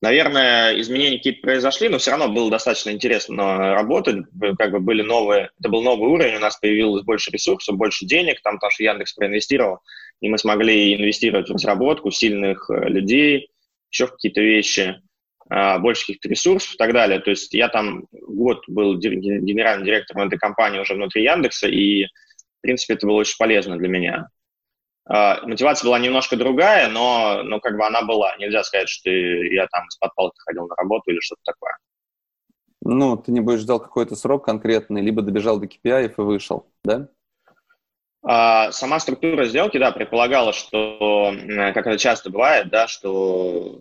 Наверное, 0.01 0.79
изменения 0.79 1.17
какие-то 1.17 1.41
произошли, 1.41 1.89
но 1.89 1.97
все 1.97 2.11
равно 2.11 2.29
было 2.29 2.51
достаточно 2.51 2.91
интересно 2.91 3.73
работать. 3.73 4.25
Как 4.57 4.71
бы 4.71 4.79
были 4.79 5.01
новые, 5.01 5.49
это 5.59 5.69
был 5.69 5.81
новый 5.81 6.09
уровень, 6.11 6.35
у 6.35 6.39
нас 6.39 6.57
появилось 6.57 7.03
больше 7.03 7.31
ресурсов, 7.31 7.75
больше 7.75 8.05
денег, 8.05 8.41
там, 8.43 8.55
потому 8.55 8.71
что 8.71 8.83
Яндекс 8.83 9.13
проинвестировал, 9.13 9.79
и 10.21 10.29
мы 10.29 10.37
смогли 10.37 10.95
инвестировать 10.95 11.49
в 11.49 11.53
разработку 11.53 12.11
сильных 12.11 12.69
э, 12.69 12.87
людей, 12.89 13.49
еще 13.89 14.07
какие-то 14.07 14.41
вещи, 14.41 15.01
а, 15.49 15.79
больше 15.79 16.01
каких-то 16.01 16.27
ресурсов 16.27 16.75
и 16.75 16.77
так 16.77 16.93
далее. 16.93 17.19
То 17.19 17.31
есть 17.31 17.53
я 17.53 17.69
там 17.69 18.05
год 18.11 18.63
был 18.67 18.97
генеральным 18.97 19.85
директором 19.85 20.27
этой 20.27 20.37
компании 20.37 20.79
уже 20.79 20.93
внутри 20.93 21.23
Яндекса, 21.23 21.67
и, 21.67 22.05
в 22.05 22.61
принципе, 22.61 22.95
это 22.95 23.07
было 23.07 23.17
очень 23.17 23.37
полезно 23.37 23.77
для 23.77 23.87
меня. 23.87 24.27
А, 25.07 25.45
мотивация 25.45 25.87
была 25.87 25.99
немножко 25.99 26.35
другая, 26.35 26.89
но, 26.89 27.43
но 27.43 27.59
как 27.59 27.77
бы 27.77 27.85
она 27.85 28.01
была. 28.01 28.35
Нельзя 28.37 28.63
сказать, 28.63 28.89
что 28.89 29.09
я 29.09 29.67
там 29.67 29.87
из-под 29.87 30.15
палки 30.15 30.39
ходил 30.39 30.67
на 30.67 30.75
работу 30.75 31.11
или 31.11 31.19
что-то 31.19 31.41
такое. 31.45 31.77
Ну, 32.81 33.17
ты 33.17 33.31
не 33.31 33.39
будешь 33.39 33.61
ждал 33.61 33.79
какой-то 33.79 34.15
срок 34.15 34.45
конкретный, 34.45 35.01
либо 35.01 35.21
добежал 35.21 35.59
до 35.59 35.67
KPI 35.67 36.05
и 36.05 36.21
вышел, 36.21 36.67
да? 36.83 37.09
А, 38.23 38.71
сама 38.71 38.99
структура 38.99 39.45
сделки, 39.45 39.77
да, 39.77 39.91
предполагала, 39.91 40.53
что, 40.53 41.33
как 41.73 41.85
это 41.85 41.97
часто 41.97 42.31
бывает, 42.31 42.69
да, 42.69 42.87
что 42.87 43.79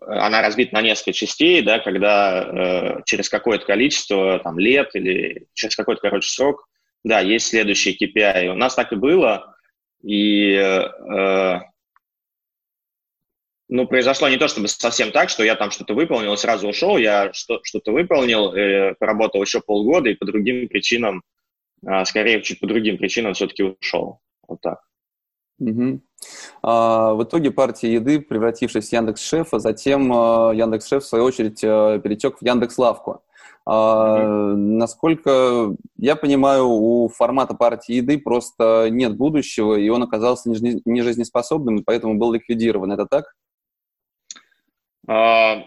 она 0.00 0.40
разбита 0.40 0.74
на 0.74 0.80
несколько 0.80 1.12
частей, 1.12 1.60
да, 1.62 1.78
когда 1.80 2.42
э, 2.42 3.02
через 3.04 3.28
какое-то 3.28 3.66
количество 3.66 4.38
там, 4.38 4.58
лет 4.58 4.94
или 4.94 5.46
через 5.52 5.76
какой-то, 5.76 6.00
короче, 6.00 6.30
срок, 6.30 6.66
да, 7.04 7.20
есть 7.20 7.48
следующий 7.48 7.96
KPI. 7.96 8.48
У 8.48 8.54
нас 8.54 8.74
так 8.74 8.92
и 8.92 8.96
было, 8.96 9.57
и 10.02 10.52
э, 10.54 11.60
ну, 13.68 13.86
произошло 13.86 14.28
не 14.28 14.38
то 14.38 14.48
чтобы 14.48 14.68
совсем 14.68 15.12
так, 15.12 15.28
что 15.28 15.44
я 15.44 15.54
там 15.54 15.70
что-то 15.70 15.94
выполнил 15.94 16.36
сразу 16.36 16.68
ушел, 16.68 16.96
я 16.96 17.32
что- 17.32 17.60
что-то 17.64 17.92
выполнил, 17.92 18.52
э, 18.54 18.94
поработал 18.98 19.42
еще 19.42 19.60
полгода 19.60 20.08
и 20.08 20.14
по 20.14 20.24
другим 20.24 20.68
причинам, 20.68 21.22
э, 21.86 22.04
скорее 22.04 22.42
чуть 22.42 22.60
по 22.60 22.66
другим 22.66 22.96
причинам 22.98 23.34
все-таки 23.34 23.62
ушел. 23.62 24.20
Вот 24.46 24.60
так. 24.60 24.80
Угу. 25.58 26.00
А, 26.62 27.14
в 27.14 27.24
итоге 27.24 27.50
партия 27.50 27.92
еды, 27.94 28.20
превратившись 28.20 28.88
в 28.88 28.92
Яндекс 28.92 29.22
Шеф, 29.22 29.54
а 29.54 29.58
затем 29.58 30.12
а, 30.12 30.52
Яндекс 30.54 30.88
Шеф, 30.88 31.02
в 31.02 31.06
свою 31.06 31.24
очередь, 31.24 31.62
а, 31.64 31.98
перетек 31.98 32.38
в 32.38 32.44
Яндекс 32.44 32.78
Лавку. 32.78 33.22
А. 33.70 34.54
Насколько 34.56 35.76
я 35.98 36.16
понимаю, 36.16 36.68
у 36.68 37.08
формата 37.08 37.52
партии 37.54 37.96
еды 37.96 38.18
просто 38.18 38.88
нет 38.90 39.14
будущего, 39.16 39.74
и 39.74 39.90
он 39.90 40.02
оказался 40.02 40.48
нежизнеспособным, 40.48 41.76
и 41.76 41.82
поэтому 41.84 42.14
был 42.14 42.32
ликвидирован. 42.32 42.92
Это 42.92 43.04
так? 43.04 43.34
А, 45.06 45.64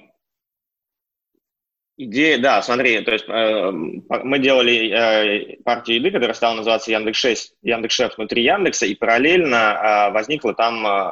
Идея, 1.98 2.40
да, 2.40 2.64
смотри, 2.64 3.02
то 3.02 3.12
есть 3.12 3.26
э, 3.28 3.72
мы 3.72 4.40
делали 4.40 4.90
э, 4.90 5.58
партию 5.64 5.98
еды, 5.98 6.10
которая 6.10 6.34
стала 6.34 6.56
называться 6.56 6.90
Яндекс.6, 6.90 7.38
Яндекс.Шеф 7.62 8.18
внутри 8.18 8.44
Яндекса, 8.44 8.88
и 8.88 8.96
параллельно 8.96 10.10
э, 10.10 10.12
возникла 10.12 10.56
там, 10.56 10.88
э, 10.88 11.12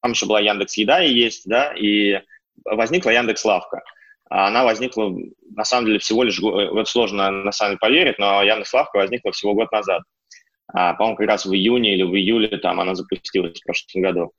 там 0.00 0.12
еще 0.12 0.26
была 0.26 0.38
Яндекс 0.38 0.76
Еда 0.76 1.02
и 1.02 1.12
есть, 1.12 1.42
да, 1.46 1.74
и 1.74 2.20
возникла 2.64 3.10
Яндекс 3.10 3.44
Лавка. 3.44 3.82
Она 4.30 4.64
возникла, 4.64 5.14
на 5.54 5.64
самом 5.64 5.86
деле, 5.86 5.98
всего 5.98 6.22
лишь, 6.22 6.38
вот 6.38 6.88
сложно 6.88 7.30
на 7.30 7.52
самом 7.52 7.72
деле 7.72 7.78
поверить, 7.78 8.18
но 8.18 8.42
Яндекс 8.42 8.74
Лавка 8.74 8.98
возникла 8.98 9.32
всего 9.32 9.54
год 9.54 9.72
назад. 9.72 10.02
А, 10.72 10.94
по-моему, 10.94 11.16
как 11.16 11.28
раз 11.28 11.46
в 11.46 11.52
июне 11.54 11.94
или 11.94 12.02
в 12.02 12.14
июле 12.14 12.58
там 12.58 12.80
она 12.80 12.94
запустилась 12.94 13.58
в 13.58 13.64
прошлом 13.64 14.02
году. 14.02 14.32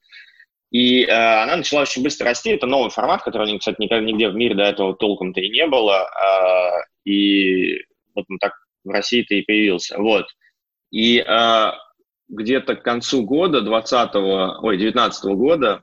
И 0.71 1.03
э, 1.03 1.11
она 1.11 1.57
начала 1.57 1.81
очень 1.81 2.03
быстро 2.03 2.25
расти. 2.25 2.51
Это 2.51 2.67
новый 2.67 2.91
формат, 2.91 3.23
который, 3.23 3.57
кстати, 3.57 3.77
никогда 3.79 4.05
нигде 4.05 4.29
в 4.29 4.35
мире 4.35 4.53
до 4.53 4.63
этого 4.63 4.95
толком-то 4.95 5.41
и 5.41 5.49
не 5.49 5.65
было. 5.65 6.07
Э, 6.07 7.09
и 7.09 7.79
вот 8.13 8.25
он 8.29 8.37
так 8.37 8.53
в 8.83 8.89
России-то 8.89 9.33
и 9.33 9.41
появился. 9.41 9.97
Вот. 9.97 10.27
И 10.91 11.17
э, 11.17 11.71
где-то 12.27 12.75
к 12.75 12.83
концу 12.83 13.23
года, 13.23 13.61
20 13.61 14.15
ой, 14.15 14.77
19 14.77 15.25
года, 15.35 15.81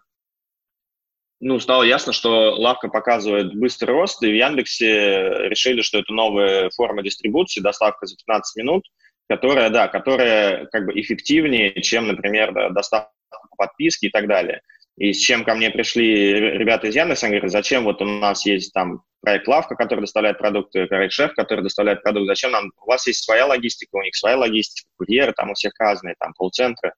ну, 1.41 1.61
стало 1.61 1.83
ясно, 1.83 2.13
что 2.13 2.55
лавка 2.55 2.89
показывает 2.89 3.55
быстрый 3.55 3.91
рост, 3.91 4.23
и 4.23 4.31
в 4.31 4.35
Яндексе 4.35 5.49
решили, 5.49 5.83
что 5.83 5.99
это 5.99 6.13
новая 6.13 6.71
форма 6.71 7.03
дистрибуции, 7.03 7.61
доставка 7.61 8.07
за 8.07 8.17
15 8.17 8.57
минут, 8.57 8.85
которая, 9.29 9.71
да, 9.71 9.89
которая 9.89 10.67
как 10.67 10.87
бы 10.87 10.99
эффективнее, 10.99 11.81
чем, 11.83 12.09
например, 12.09 12.53
да, 12.53 12.71
доставка 12.71 13.11
по 13.51 13.67
подписке 13.67 14.09
и 14.09 14.11
так 14.11 14.29
далее. 14.29 14.63
И 14.97 15.13
с 15.13 15.19
чем 15.19 15.45
ко 15.45 15.55
мне 15.55 15.71
пришли 15.71 16.33
ребята 16.33 16.87
из 16.87 16.97
Яндекса, 16.97 17.27
они 17.27 17.37
говорят, 17.37 17.53
зачем 17.53 17.85
вот 17.85 18.01
у 18.01 18.07
нас 18.07 18.47
есть 18.47 18.73
там 18.73 19.03
проект 19.21 19.47
Лавка, 19.47 19.75
который 19.75 20.01
доставляет 20.01 20.39
продукты, 20.39 20.87
проект 20.87 21.13
Шеф, 21.13 21.35
который 21.35 21.61
доставляет 21.61 22.03
продукты, 22.03 22.29
зачем 22.29 22.53
нам, 22.53 22.73
у 22.81 22.89
вас 22.89 23.07
есть 23.07 23.23
своя 23.23 23.45
логистика, 23.45 23.97
у 23.97 24.03
них 24.03 24.17
своя 24.17 24.39
логистика, 24.39 24.89
курьеры 24.97 25.35
там 25.35 25.51
у 25.51 25.55
всех 25.55 25.73
разные, 25.79 26.15
там 26.19 26.33
колл-центры 26.33 26.93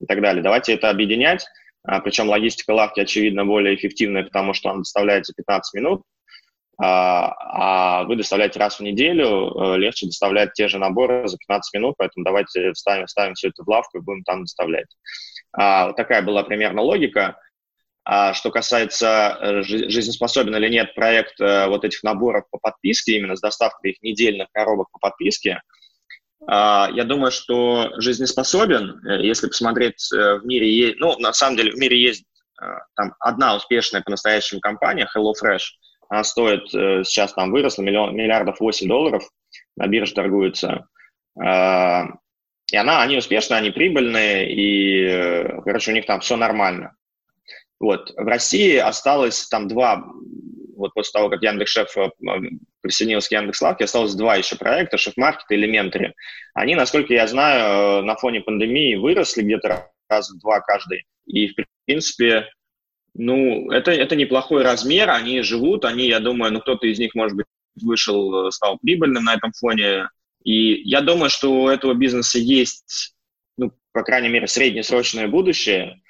и 0.00 0.04
так 0.04 0.20
далее. 0.20 0.42
Давайте 0.42 0.74
это 0.74 0.90
объединять, 0.90 1.46
а, 1.84 2.00
причем 2.00 2.28
логистика 2.28 2.72
Лавки, 2.72 3.00
очевидно, 3.00 3.44
более 3.44 3.74
эффективная, 3.74 4.24
потому 4.24 4.54
что 4.54 4.70
она 4.70 4.78
доставляется 4.80 5.32
15 5.34 5.74
минут, 5.74 6.02
а, 6.80 7.34
а 8.00 8.04
вы 8.04 8.14
доставляете 8.14 8.60
раз 8.60 8.78
в 8.78 8.82
неделю, 8.82 9.50
э, 9.50 9.78
легче 9.78 10.06
доставлять 10.06 10.52
те 10.52 10.68
же 10.68 10.78
наборы 10.78 11.26
за 11.26 11.36
15 11.36 11.74
минут, 11.74 11.96
поэтому 11.98 12.24
давайте 12.24 12.72
вставим, 12.72 13.06
вставим 13.06 13.34
все 13.34 13.48
это 13.48 13.64
в 13.64 13.68
лавку 13.68 13.98
и 13.98 14.00
будем 14.00 14.22
там 14.22 14.42
доставлять. 14.42 14.86
А, 15.52 15.88
вот 15.88 15.96
такая 15.96 16.22
была 16.22 16.44
примерно 16.44 16.82
логика. 16.82 17.36
А 18.04 18.32
что 18.32 18.50
касается 18.50 19.36
э, 19.40 19.62
жизнеспособен 19.62 20.54
или 20.54 20.68
нет 20.68 20.94
проект 20.94 21.40
э, 21.40 21.66
вот 21.66 21.84
этих 21.84 22.02
наборов 22.04 22.44
по 22.50 22.58
подписке, 22.58 23.16
именно 23.16 23.34
с 23.36 23.40
доставкой 23.40 23.90
их 23.90 24.02
недельных 24.02 24.48
коробок 24.52 24.88
по 24.92 24.98
подписке, 25.00 25.60
я 26.46 27.04
думаю, 27.04 27.30
что 27.30 27.90
жизнеспособен, 27.96 29.04
э, 29.06 29.26
если 29.26 29.48
посмотреть 29.48 30.08
в 30.10 30.40
мире, 30.44 30.94
ну, 30.98 31.18
на 31.18 31.32
самом 31.32 31.56
деле 31.56 31.72
в 31.72 31.78
мире 31.78 32.00
есть 32.00 32.24
там 32.96 33.14
одна 33.20 33.54
успешная 33.54 34.02
по-настоящему 34.02 34.60
компания, 34.60 35.08
HelloFresh, 35.14 35.62
она 36.08 36.24
стоит, 36.24 36.68
сейчас 37.06 37.32
там 37.34 37.52
выросла, 37.52 37.82
миллион, 37.82 38.16
миллиардов 38.16 38.58
8 38.58 38.88
долларов, 38.88 39.22
на 39.76 39.86
бирже 39.86 40.14
торгуется. 40.14 40.88
И 42.70 42.76
она, 42.76 43.02
они 43.02 43.16
успешные, 43.16 43.58
они 43.58 43.70
прибыльные, 43.70 44.52
и, 44.52 45.04
э, 45.04 45.62
короче, 45.62 45.90
у 45.90 45.94
них 45.94 46.04
там 46.06 46.20
все 46.20 46.36
нормально. 46.36 46.94
Вот. 47.80 48.12
В 48.14 48.26
России 48.26 48.76
осталось 48.76 49.48
там 49.48 49.68
два, 49.68 50.04
вот 50.78 50.94
после 50.94 51.12
того, 51.12 51.28
как 51.28 51.42
Яндекс.Шеф 51.42 51.96
э, 51.96 52.10
присоединился 52.80 53.28
к 53.28 53.32
Яндекс.Лавке, 53.32 53.84
осталось 53.84 54.14
два 54.14 54.36
еще 54.36 54.56
проекта, 54.56 54.96
Шеф-маркет 54.96 55.50
и 55.50 55.54
Элементари. 55.54 56.14
Они, 56.54 56.74
насколько 56.74 57.12
я 57.12 57.26
знаю, 57.26 58.00
э, 58.00 58.02
на 58.02 58.16
фоне 58.16 58.40
пандемии 58.40 58.94
выросли 58.94 59.42
где-то 59.42 59.90
раз 60.08 60.30
в 60.30 60.38
два 60.40 60.60
каждый. 60.60 61.04
И, 61.26 61.48
в 61.48 61.54
принципе, 61.84 62.46
ну, 63.14 63.70
это, 63.70 63.90
это 63.90 64.16
неплохой 64.16 64.62
размер, 64.62 65.10
они 65.10 65.42
живут, 65.42 65.84
они, 65.84 66.06
я 66.06 66.20
думаю, 66.20 66.52
ну, 66.52 66.60
кто-то 66.60 66.86
из 66.86 66.98
них, 66.98 67.14
может 67.14 67.36
быть, 67.36 67.46
вышел, 67.82 68.50
стал 68.50 68.78
прибыльным 68.78 69.24
на 69.24 69.34
этом 69.34 69.52
фоне, 69.52 70.08
и 70.44 70.80
я 70.88 71.00
думаю, 71.00 71.30
что 71.30 71.52
у 71.52 71.68
этого 71.68 71.94
бизнеса 71.94 72.38
есть, 72.38 73.14
ну, 73.56 73.72
по 73.92 74.02
крайней 74.02 74.28
мере, 74.28 74.46
среднесрочное 74.46 75.28
будущее. 75.28 76.00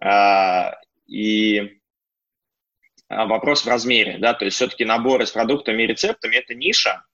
А, 0.00 0.74
и 1.06 1.77
вопрос 3.08 3.64
в 3.64 3.68
размере, 3.68 4.18
да, 4.18 4.34
то 4.34 4.44
есть 4.44 4.56
все-таки 4.56 4.84
наборы 4.84 5.26
с 5.26 5.30
продуктами 5.32 5.82
и 5.82 5.86
рецептами– 5.86 6.36
это 6.36 6.54
ниша, 6.54 7.04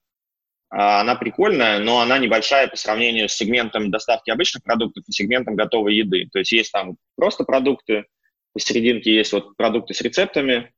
а, 0.70 1.00
она 1.00 1.14
прикольная, 1.14 1.78
но 1.78 2.00
она 2.00 2.18
небольшая 2.18 2.66
по 2.66 2.76
сравнению 2.76 3.28
с 3.28 3.34
сегментом 3.34 3.92
доставки 3.92 4.30
обычных 4.30 4.64
продуктов 4.64 5.04
и 5.06 5.12
сегментом 5.12 5.54
готовой 5.54 5.94
еды. 5.94 6.28
То 6.32 6.40
есть 6.40 6.50
есть 6.50 6.72
там 6.72 6.96
просто 7.16 7.44
продукты, 7.44 8.06
посерединке 8.52 9.14
есть 9.14 9.32
вот 9.32 9.56
продукты 9.56 9.94
с 9.94 10.00
рецептами, 10.00 10.72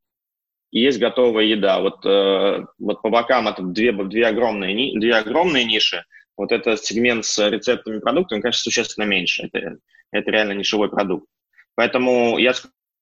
и 0.70 0.80
есть 0.80 0.98
готовая 0.98 1.44
еда. 1.44 1.80
Вот, 1.80 2.04
э, 2.04 2.66
вот 2.78 3.00
по 3.00 3.08
бокам 3.08 3.48
это 3.48 3.62
две, 3.62 3.92
две, 3.92 4.26
огромные, 4.26 4.98
две 4.98 5.14
огромные 5.14 5.64
ниши. 5.64 6.04
Вот 6.36 6.52
этот 6.52 6.84
сегмент 6.84 7.24
с 7.24 7.48
рецептами 7.48 8.00
продуктами, 8.00 8.42
конечно, 8.42 8.60
существенно 8.60 9.04
меньше. 9.04 9.48
Это, 9.50 9.78
это 10.10 10.30
реально 10.30 10.52
нишевой 10.52 10.90
продукт. 10.90 11.26
Поэтому 11.74 12.36
я, 12.36 12.52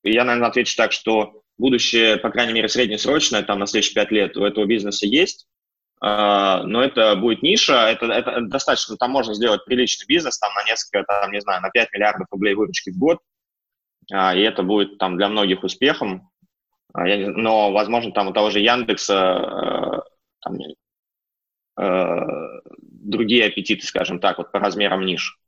я, 0.04 0.25
наверное, 0.25 0.49
отвечу 0.49 0.76
так, 0.76 0.92
что 0.92 1.42
будущее, 1.58 2.16
по 2.16 2.30
крайней 2.30 2.52
мере, 2.52 2.68
среднесрочное, 2.68 3.42
там, 3.42 3.58
на 3.58 3.66
следующие 3.66 3.94
пять 3.94 4.11
лет 4.11 4.37
у 4.37 4.44
этого 4.44 4.64
бизнеса 4.64 5.06
есть, 5.06 5.46
э, 6.02 6.62
но 6.64 6.82
это 6.82 7.14
будет 7.16 7.42
ниша, 7.42 7.88
это, 7.88 8.06
это 8.06 8.40
достаточно, 8.42 8.96
там 8.96 9.11
можно 9.11 9.34
сделать 9.34 9.64
приличный 9.64 10.06
бизнес, 10.06 10.38
там, 10.38 10.52
на 10.54 10.64
несколько, 10.64 11.04
там, 11.04 11.32
не 11.32 11.40
знаю, 11.40 11.62
на 11.62 11.70
5 11.70 11.92
миллиардов 11.92 12.26
рублей 12.30 12.54
выручки 12.54 12.90
в 12.90 12.99
год, 12.99 13.18
э, 14.12 14.38
и 14.38 14.42
это 14.42 14.62
будет 14.62 14.99
там 14.99 15.16
для 15.16 15.28
многих 15.28 15.62
успехом, 15.62 16.30
а, 16.92 17.04
но, 17.04 17.73
возможно, 17.73 18.12
там 18.12 18.28
у 18.28 18.32
того 18.32 18.50
же 18.50 18.61
Яндекса 18.61 20.04
там, 20.40 20.58
другие 23.04 23.46
аппетиты, 23.46 23.87
скажем 23.87 24.20
так, 24.20 24.38
вот 24.38 24.52
по 24.52 24.61
размерам 24.61 25.04
ниш. 25.04 25.40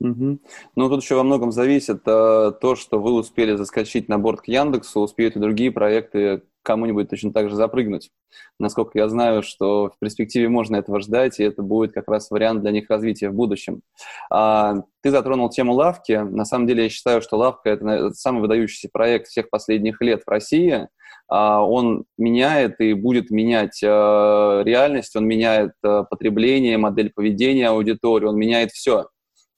Угу. 0.00 0.38
Ну, 0.76 0.88
тут 0.88 1.02
еще 1.02 1.14
во 1.14 1.22
многом 1.22 1.52
зависит 1.52 2.02
э, 2.06 2.52
то, 2.60 2.74
что 2.76 3.00
вы 3.00 3.12
успели 3.12 3.54
заскочить 3.54 4.08
на 4.08 4.18
борт 4.18 4.42
к 4.42 4.48
Яндексу, 4.48 5.00
успеют 5.00 5.36
и 5.36 5.40
другие 5.40 5.70
проекты 5.70 6.42
кому-нибудь 6.64 7.08
точно 7.08 7.32
так 7.32 7.48
же 7.48 7.54
запрыгнуть. 7.54 8.10
Насколько 8.58 8.98
я 8.98 9.08
знаю, 9.08 9.42
что 9.42 9.90
в 9.90 9.98
перспективе 9.98 10.48
можно 10.48 10.76
этого 10.76 11.00
ждать, 11.00 11.38
и 11.38 11.44
это 11.44 11.62
будет 11.62 11.92
как 11.92 12.08
раз 12.08 12.30
вариант 12.30 12.62
для 12.62 12.72
них 12.72 12.88
развития 12.88 13.28
в 13.28 13.34
будущем. 13.34 13.82
А, 14.30 14.82
ты 15.02 15.10
затронул 15.10 15.50
тему 15.50 15.74
лавки. 15.74 16.12
На 16.12 16.44
самом 16.44 16.66
деле 16.66 16.84
я 16.84 16.88
считаю, 16.88 17.20
что 17.22 17.36
лавка– 17.36 17.68
это 17.70 18.10
самый 18.14 18.40
выдающийся 18.40 18.88
проект 18.92 19.28
всех 19.28 19.50
последних 19.50 20.00
лет 20.00 20.22
в 20.26 20.30
России. 20.30 20.88
А, 21.28 21.62
он 21.64 22.04
меняет 22.18 22.80
и 22.80 22.94
будет 22.94 23.30
менять 23.30 23.80
а, 23.84 24.62
реальность, 24.62 25.14
он 25.16 25.26
меняет 25.26 25.72
а, 25.82 26.04
потребление, 26.04 26.78
модель 26.78 27.12
поведения 27.14 27.68
аудитории, 27.68 28.26
он 28.26 28.36
меняет 28.36 28.72
все. 28.72 29.08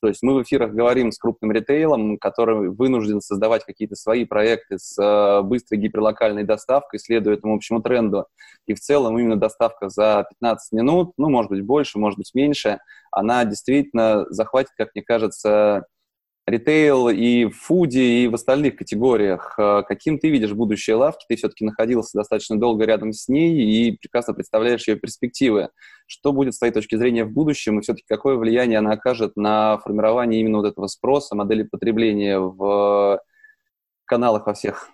То 0.00 0.09
есть 0.09 0.23
мы 0.23 0.35
в 0.35 0.43
эфирах 0.43 0.73
говорим 0.73 1.11
с 1.11 1.19
крупным 1.19 1.53
ритейлом, 1.53 2.19
который 2.19 2.71
вынужден 2.71 3.21
создавать 3.21 3.65
какие-то 3.65 3.97
свои 3.97 4.25
проекты 4.25 4.79
с 4.79 5.00
э, 5.00 5.43
быстрой 5.43 5.81
гиперлокальной 5.81 6.45
доставкой, 6.45 6.99
следуя 6.99 7.35
этому 7.35 7.55
общему 7.55 7.81
тренду. 7.81 8.26
И 8.67 8.75
в 8.75 8.81
целом 8.81 9.19
именно 9.19 9.37
доставка 9.37 9.88
за 9.88 10.26
15 10.41 10.73
минут, 10.73 11.12
ну, 11.17 11.31
может 11.31 11.50
быть, 11.50 11.65
больше, 11.65 11.99
может 11.99 12.19
быть, 12.19 12.33
меньше, 12.35 12.79
она 13.11 13.45
действительно 13.45 14.26
захватит, 14.29 14.73
как 14.76 14.91
мне 14.95 15.03
кажется, 15.03 15.87
ритейл 16.47 17.09
и 17.09 17.47
в 17.47 17.53
фуде, 17.53 18.03
и 18.03 18.29
в 18.29 18.35
остальных 18.35 18.76
категориях. 18.76 19.55
Э, 19.59 19.83
каким 19.87 20.19
ты 20.19 20.31
видишь 20.31 20.53
будущее 20.53 20.97
лавки? 20.97 21.25
Ты 21.29 21.37
все-таки 21.37 21.65
находился 21.65 22.17
достаточно 22.17 22.59
долго 22.59 22.85
рядом 22.85 23.12
с 23.12 23.29
ней 23.29 23.61
и 23.61 23.97
прекрасно 23.97 24.35
представляешь 24.35 24.87
ее 24.87 24.97
перспективы. 24.97 25.71
Что 26.07 26.33
будет 26.33 26.55
с 26.55 26.59
твоей 26.59 26.73
точки 26.73 26.97
зрения 26.97 27.25
в 27.25 27.33
будущем, 27.33 27.79
и 27.79 27.83
все-таки 27.83 28.05
какое 28.09 28.37
влияние 28.37 28.79
она 28.79 28.93
окажет 28.93 29.37
на 29.37 29.79
формирование 29.79 30.41
именно 30.41 30.59
вот 30.59 30.67
этого 30.67 30.87
спроса, 30.87 31.35
модели 31.35 31.65
потребления 31.65 32.38
в 32.38 33.21
каналах 34.05 34.47
во 34.47 34.55
всех? 34.55 34.88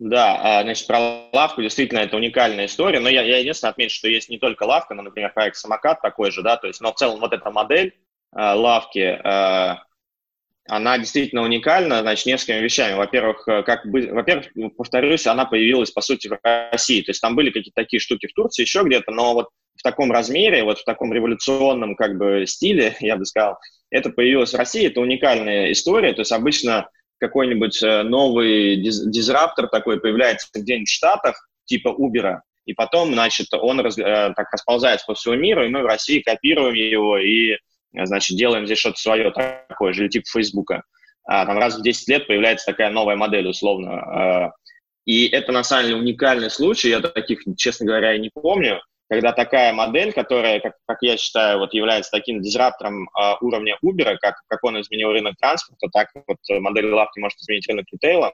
Да, 0.00 0.58
а, 0.58 0.62
значит, 0.62 0.88
про 0.88 0.98
лавку 1.32 1.62
действительно 1.62 2.00
это 2.00 2.16
уникальная 2.16 2.66
история, 2.66 2.98
но 2.98 3.08
я, 3.08 3.22
я 3.22 3.38
единственное 3.38 3.70
отмечу, 3.70 3.94
что 3.94 4.08
есть 4.08 4.28
не 4.28 4.38
только 4.38 4.64
лавка, 4.64 4.94
но, 4.94 5.02
например, 5.02 5.32
проект 5.32 5.56
«Самокат» 5.56 6.02
такой 6.02 6.32
же, 6.32 6.42
да, 6.42 6.56
то 6.56 6.66
есть, 6.66 6.80
но 6.80 6.92
в 6.92 6.96
целом 6.96 7.20
вот 7.20 7.32
эта 7.32 7.52
модель 7.52 7.94
э, 8.34 8.52
лавки, 8.54 8.98
э, 8.98 9.76
она 10.68 10.98
действительно 10.98 11.42
уникальна, 11.42 12.00
значит, 12.00 12.26
несколькими 12.26 12.60
вещами. 12.60 12.94
Во-первых, 12.94 13.46
э, 13.48 13.62
как 13.62 13.86
бы, 13.86 14.08
во-первых, 14.12 14.46
повторюсь, 14.76 15.26
она 15.26 15.44
появилась, 15.44 15.90
по 15.90 16.00
сути, 16.00 16.28
в 16.28 16.38
России. 16.42 17.02
То 17.02 17.10
есть 17.10 17.20
там 17.20 17.34
были 17.34 17.50
какие-то 17.50 17.80
такие 17.80 18.00
штуки 18.00 18.26
в 18.26 18.32
Турции, 18.32 18.62
еще 18.62 18.82
где-то, 18.82 19.10
но 19.10 19.34
вот 19.34 19.48
в 19.76 19.82
таком 19.82 20.12
размере, 20.12 20.62
вот 20.62 20.78
в 20.78 20.84
таком 20.84 21.12
революционном 21.12 21.96
как 21.96 22.16
бы 22.16 22.46
стиле, 22.46 22.96
я 23.00 23.16
бы 23.16 23.24
сказал, 23.24 23.58
это 23.90 24.10
появилось 24.10 24.52
в 24.52 24.56
России, 24.56 24.86
это 24.86 25.00
уникальная 25.00 25.72
история. 25.72 26.12
То 26.12 26.20
есть 26.20 26.32
обычно 26.32 26.88
какой-нибудь 27.18 27.82
э, 27.82 28.02
новый 28.02 28.76
диз, 28.76 29.04
дизраптор 29.06 29.68
такой 29.68 30.00
появляется 30.00 30.48
где-нибудь 30.54 30.88
в 30.88 30.92
Штатах, 30.94 31.48
типа 31.64 31.88
Uber, 31.88 32.40
и 32.64 32.74
потом, 32.74 33.12
значит, 33.12 33.48
он 33.52 33.80
раз, 33.80 33.98
э, 33.98 34.32
так 34.36 34.52
расползается 34.52 35.06
по 35.06 35.14
всему 35.14 35.34
миру, 35.34 35.64
и 35.64 35.68
мы 35.68 35.82
в 35.82 35.86
России 35.86 36.20
копируем 36.20 36.74
его 36.74 37.18
и 37.18 37.56
значит, 37.94 38.36
делаем 38.36 38.66
здесь 38.66 38.78
что-то 38.78 38.98
свое 38.98 39.30
такое 39.30 39.92
же, 39.92 40.08
типа 40.08 40.26
Фейсбука. 40.32 40.82
А, 41.24 41.46
там 41.46 41.58
раз 41.58 41.78
в 41.78 41.82
10 41.82 42.08
лет 42.08 42.26
появляется 42.26 42.66
такая 42.66 42.90
новая 42.90 43.16
модель, 43.16 43.48
условно. 43.48 44.00
А, 44.00 44.52
и 45.04 45.26
это, 45.28 45.52
на 45.52 45.64
самом 45.64 45.86
деле, 45.86 45.96
уникальный 45.96 46.50
случай, 46.50 46.90
я 46.90 47.00
таких, 47.00 47.40
честно 47.56 47.86
говоря, 47.86 48.16
не 48.18 48.30
помню, 48.30 48.80
когда 49.08 49.32
такая 49.32 49.72
модель, 49.72 50.12
которая, 50.12 50.60
как, 50.60 50.74
как 50.86 50.98
я 51.02 51.16
считаю, 51.16 51.58
вот 51.58 51.74
является 51.74 52.10
таким 52.10 52.40
дизраптором 52.40 53.08
а, 53.14 53.36
уровня 53.40 53.76
Uber, 53.84 54.16
как, 54.20 54.36
как 54.48 54.64
он 54.64 54.80
изменил 54.80 55.12
рынок 55.12 55.34
транспорта, 55.38 55.88
так 55.92 56.08
вот 56.26 56.38
модель 56.60 56.90
лавки 56.90 57.18
может 57.18 57.38
изменить 57.38 57.68
рынок 57.68 57.86
ритейла, 57.92 58.32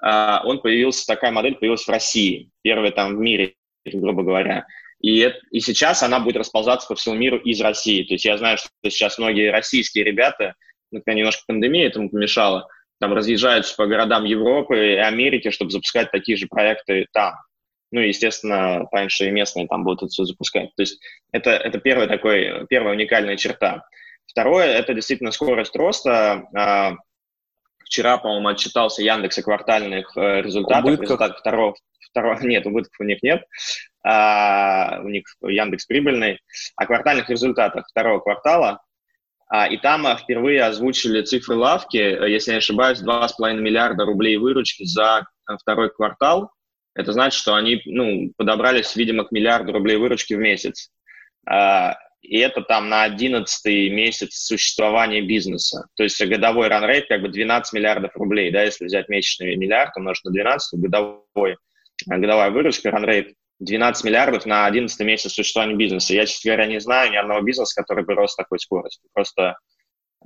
а, 0.00 0.42
он 0.44 0.60
появился, 0.60 1.06
такая 1.06 1.30
модель 1.30 1.56
появилась 1.56 1.84
в 1.84 1.90
России, 1.90 2.50
первая 2.62 2.90
там 2.90 3.16
в 3.16 3.20
мире, 3.20 3.54
грубо 3.84 4.22
говоря. 4.22 4.66
И, 5.04 5.30
и 5.50 5.60
сейчас 5.60 6.02
она 6.02 6.18
будет 6.18 6.36
расползаться 6.36 6.88
по 6.88 6.94
всему 6.94 7.14
миру 7.14 7.36
из 7.36 7.60
России. 7.60 8.04
То 8.04 8.14
есть 8.14 8.24
я 8.24 8.38
знаю, 8.38 8.56
что 8.56 8.70
сейчас 8.84 9.18
многие 9.18 9.50
российские 9.50 10.02
ребята, 10.02 10.54
например, 10.90 11.18
немножко 11.18 11.42
пандемия 11.46 11.88
этому 11.88 12.08
помешала, 12.08 12.68
там 13.00 13.12
разъезжаются 13.12 13.76
по 13.76 13.86
городам 13.86 14.24
Европы 14.24 14.94
и 14.94 14.96
Америки, 14.96 15.50
чтобы 15.50 15.72
запускать 15.72 16.10
такие 16.10 16.38
же 16.38 16.46
проекты 16.46 17.06
там. 17.12 17.34
Ну 17.92 18.00
и, 18.00 18.08
естественно, 18.08 18.88
что 19.08 19.26
и 19.26 19.30
местные 19.30 19.68
там 19.68 19.84
будут 19.84 20.04
это 20.04 20.08
все 20.08 20.24
запускать. 20.24 20.74
То 20.74 20.82
есть 20.82 20.98
это, 21.32 21.50
это 21.50 21.78
первая, 21.78 22.08
такой, 22.08 22.66
первая 22.70 22.94
уникальная 22.94 23.36
черта. 23.36 23.86
Второе– 24.26 24.68
это 24.78 24.94
действительно 24.94 25.32
скорость 25.32 25.76
роста. 25.76 26.48
А, 26.56 26.94
вчера, 27.84 28.16
по-моему, 28.16 28.48
отчитался 28.48 29.02
Яндекс 29.02 29.36
о 29.36 29.42
квартальных 29.42 30.16
э, 30.16 30.40
результатах. 30.40 30.98
Результат 30.98 31.38
второго, 31.38 31.74
второго, 32.10 32.40
нет, 32.40 32.64
убытков 32.64 32.98
у 33.00 33.04
них 33.04 33.22
нет 33.22 33.42
а, 34.04 35.00
у 35.02 35.08
них 35.08 35.24
Яндекс 35.42 35.86
прибыльный, 35.86 36.40
о 36.76 36.86
квартальных 36.86 37.30
результатах 37.30 37.88
второго 37.88 38.20
квартала, 38.20 38.80
а, 39.48 39.66
и 39.66 39.76
там 39.76 40.06
а, 40.06 40.16
впервые 40.16 40.64
озвучили 40.64 41.22
цифры 41.22 41.56
лавки, 41.56 41.96
если 41.96 42.52
не 42.52 42.58
ошибаюсь, 42.58 43.02
2,5 43.02 43.54
миллиарда 43.54 44.04
рублей 44.04 44.36
выручки 44.36 44.84
за 44.84 45.26
а, 45.46 45.56
второй 45.58 45.90
квартал. 45.90 46.50
Это 46.94 47.12
значит, 47.12 47.38
что 47.38 47.54
они 47.54 47.80
ну, 47.84 48.32
подобрались, 48.36 48.96
видимо, 48.96 49.24
к 49.24 49.32
миллиарду 49.32 49.72
рублей 49.72 49.96
выручки 49.96 50.34
в 50.34 50.38
месяц. 50.38 50.90
И 52.22 52.38
это 52.38 52.62
там 52.62 52.88
на 52.88 53.02
11 53.02 53.92
месяц 53.92 54.34
существования 54.46 55.20
бизнеса. 55.20 55.88
То 55.96 56.04
есть 56.04 56.24
годовой 56.24 56.68
ранрейт 56.68 57.08
как 57.08 57.20
бы 57.20 57.28
12 57.28 57.72
миллиардов 57.74 58.16
рублей. 58.16 58.50
Да, 58.50 58.62
если 58.62 58.86
взять 58.86 59.08
месячный 59.08 59.56
миллиард, 59.56 59.96
умножить 59.96 60.24
на 60.24 60.30
12, 60.30 60.80
годовой, 60.80 61.58
годовая 62.06 62.50
выручка, 62.50 62.90
ранрейт 62.90 63.34
12 63.60 64.04
миллиардов 64.04 64.46
на 64.46 64.66
11 64.66 64.98
месяц 65.00 65.32
существования 65.32 65.76
бизнеса. 65.76 66.14
Я, 66.14 66.26
честно 66.26 66.50
говоря, 66.50 66.66
не 66.66 66.80
знаю 66.80 67.10
ни 67.10 67.16
одного 67.16 67.40
бизнеса, 67.40 67.80
который 67.80 68.04
бы 68.04 68.14
рос 68.14 68.32
с 68.32 68.36
такой 68.36 68.58
скоростью. 68.58 69.08
Просто 69.12 69.56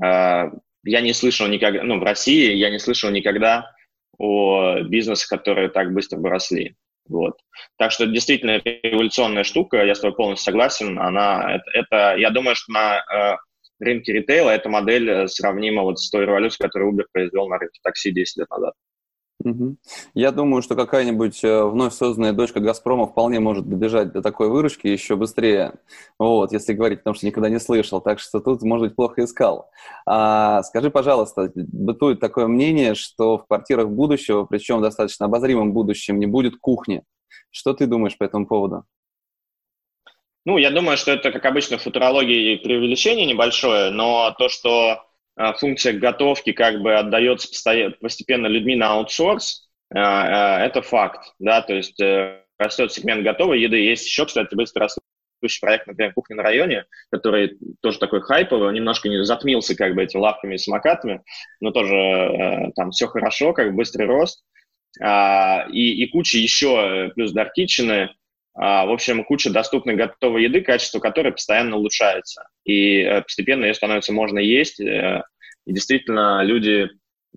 э, 0.02 0.50
я 0.84 1.00
не 1.00 1.12
слышал 1.12 1.46
никогда, 1.46 1.82
ну, 1.82 1.98
в 1.98 2.02
России 2.02 2.54
я 2.54 2.70
не 2.70 2.78
слышал 2.78 3.10
никогда 3.10 3.70
о 4.18 4.80
бизнесах, 4.80 5.28
которые 5.28 5.68
так 5.68 5.92
быстро 5.92 6.18
бы 6.18 6.28
росли. 6.30 6.76
Вот. 7.08 7.38
Так 7.78 7.92
что 7.92 8.06
действительно 8.06 8.60
революционная 8.64 9.44
штука, 9.44 9.84
я 9.84 9.94
с 9.94 10.00
тобой 10.00 10.16
полностью 10.16 10.44
согласен. 10.44 10.98
Она, 10.98 11.56
это, 11.56 11.70
это 11.72 12.16
я 12.18 12.30
думаю, 12.30 12.54
что 12.54 12.72
на 12.72 12.98
э, 12.98 13.36
рынке 13.80 14.12
ритейла 14.12 14.50
эта 14.50 14.68
модель 14.68 15.08
э, 15.08 15.28
сравнима 15.28 15.82
вот 15.82 15.98
с 15.98 16.10
той 16.10 16.26
революцией, 16.26 16.66
которую 16.66 16.92
Uber 16.92 17.04
произвел 17.10 17.48
на 17.48 17.58
рынке 17.58 17.80
такси 17.82 18.10
10 18.10 18.38
лет 18.38 18.50
назад. 18.50 18.74
Я 20.14 20.32
думаю, 20.32 20.62
что 20.62 20.74
какая-нибудь 20.74 21.44
э, 21.44 21.62
вновь 21.62 21.94
созданная 21.94 22.32
дочка 22.32 22.58
«Газпрома» 22.58 23.06
вполне 23.06 23.38
может 23.38 23.68
добежать 23.68 24.12
до 24.12 24.20
такой 24.20 24.48
выручки 24.48 24.88
еще 24.88 25.14
быстрее, 25.14 25.74
вот, 26.18 26.52
если 26.52 26.72
говорить, 26.72 27.00
потому 27.00 27.14
что 27.14 27.26
никогда 27.26 27.48
не 27.48 27.60
слышал, 27.60 28.00
так 28.00 28.18
что 28.18 28.40
тут, 28.40 28.62
может 28.62 28.88
быть, 28.88 28.96
плохо 28.96 29.22
искал. 29.24 29.70
А, 30.06 30.62
скажи, 30.64 30.90
пожалуйста, 30.90 31.52
бытует 31.54 32.18
такое 32.18 32.48
мнение, 32.48 32.96
что 32.96 33.38
в 33.38 33.46
квартирах 33.46 33.88
будущего, 33.88 34.44
причем 34.44 34.82
достаточно 34.82 35.26
обозримом 35.26 35.72
будущем, 35.72 36.18
не 36.18 36.26
будет 36.26 36.56
кухни. 36.56 37.04
Что 37.50 37.74
ты 37.74 37.86
думаешь 37.86 38.18
по 38.18 38.24
этому 38.24 38.46
поводу? 38.46 38.84
Ну, 40.44 40.58
я 40.58 40.70
думаю, 40.70 40.96
что 40.96 41.12
это, 41.12 41.30
как 41.30 41.44
обычно, 41.44 41.78
в 41.78 41.82
футурологии 41.82 42.56
преувеличение 42.56 43.26
небольшое, 43.26 43.90
но 43.90 44.34
то, 44.38 44.48
что 44.48 45.07
функция 45.58 45.92
готовки 45.92 46.52
как 46.52 46.80
бы 46.80 46.94
отдается 46.94 47.48
постепенно 48.00 48.46
людьми 48.46 48.76
на 48.76 48.94
аутсорс, 48.94 49.68
а, 49.94 50.58
а, 50.58 50.66
это 50.66 50.82
факт, 50.82 51.32
да, 51.38 51.62
то 51.62 51.74
есть 51.74 51.98
э, 52.00 52.42
растет 52.58 52.92
сегмент 52.92 53.22
готовой 53.24 53.60
еды. 53.60 53.78
Есть 53.78 54.06
еще, 54.06 54.26
кстати, 54.26 54.54
быстро 54.54 54.82
растущий 54.82 55.60
проект, 55.60 55.86
например, 55.86 56.12
«Кухня 56.12 56.36
на 56.36 56.42
районе», 56.42 56.84
который 57.10 57.56
тоже 57.80 57.98
такой 57.98 58.20
хайповый, 58.20 58.68
он 58.68 58.74
немножко 58.74 59.08
не 59.08 59.24
затмился 59.24 59.74
как 59.76 59.94
бы 59.94 60.02
этими 60.02 60.20
лавками 60.20 60.56
и 60.56 60.58
самокатами, 60.58 61.22
но 61.60 61.70
тоже 61.70 61.94
э, 61.94 62.72
там 62.76 62.90
все 62.90 63.06
хорошо, 63.06 63.52
как 63.52 63.70
бы 63.70 63.78
быстрый 63.78 64.06
рост. 64.06 64.44
И, 65.00 66.02
и 66.02 66.08
куча 66.10 66.38
еще, 66.38 67.12
плюс 67.14 67.30
даркичины, 67.32 68.10
в 68.86 68.92
общем, 68.92 69.24
куча 69.24 69.50
доступной 69.50 69.94
готовой 69.94 70.42
еды, 70.42 70.62
качество 70.62 70.98
которой 70.98 71.30
постоянно 71.32 71.76
улучшается 71.76 72.48
и 72.64 73.02
э, 73.02 73.22
постепенно 73.22 73.64
ее 73.64 73.74
становится 73.74 74.12
можно 74.12 74.40
есть. 74.40 74.80
Э, 74.80 75.22
и 75.64 75.72
действительно 75.72 76.42
люди 76.42 76.88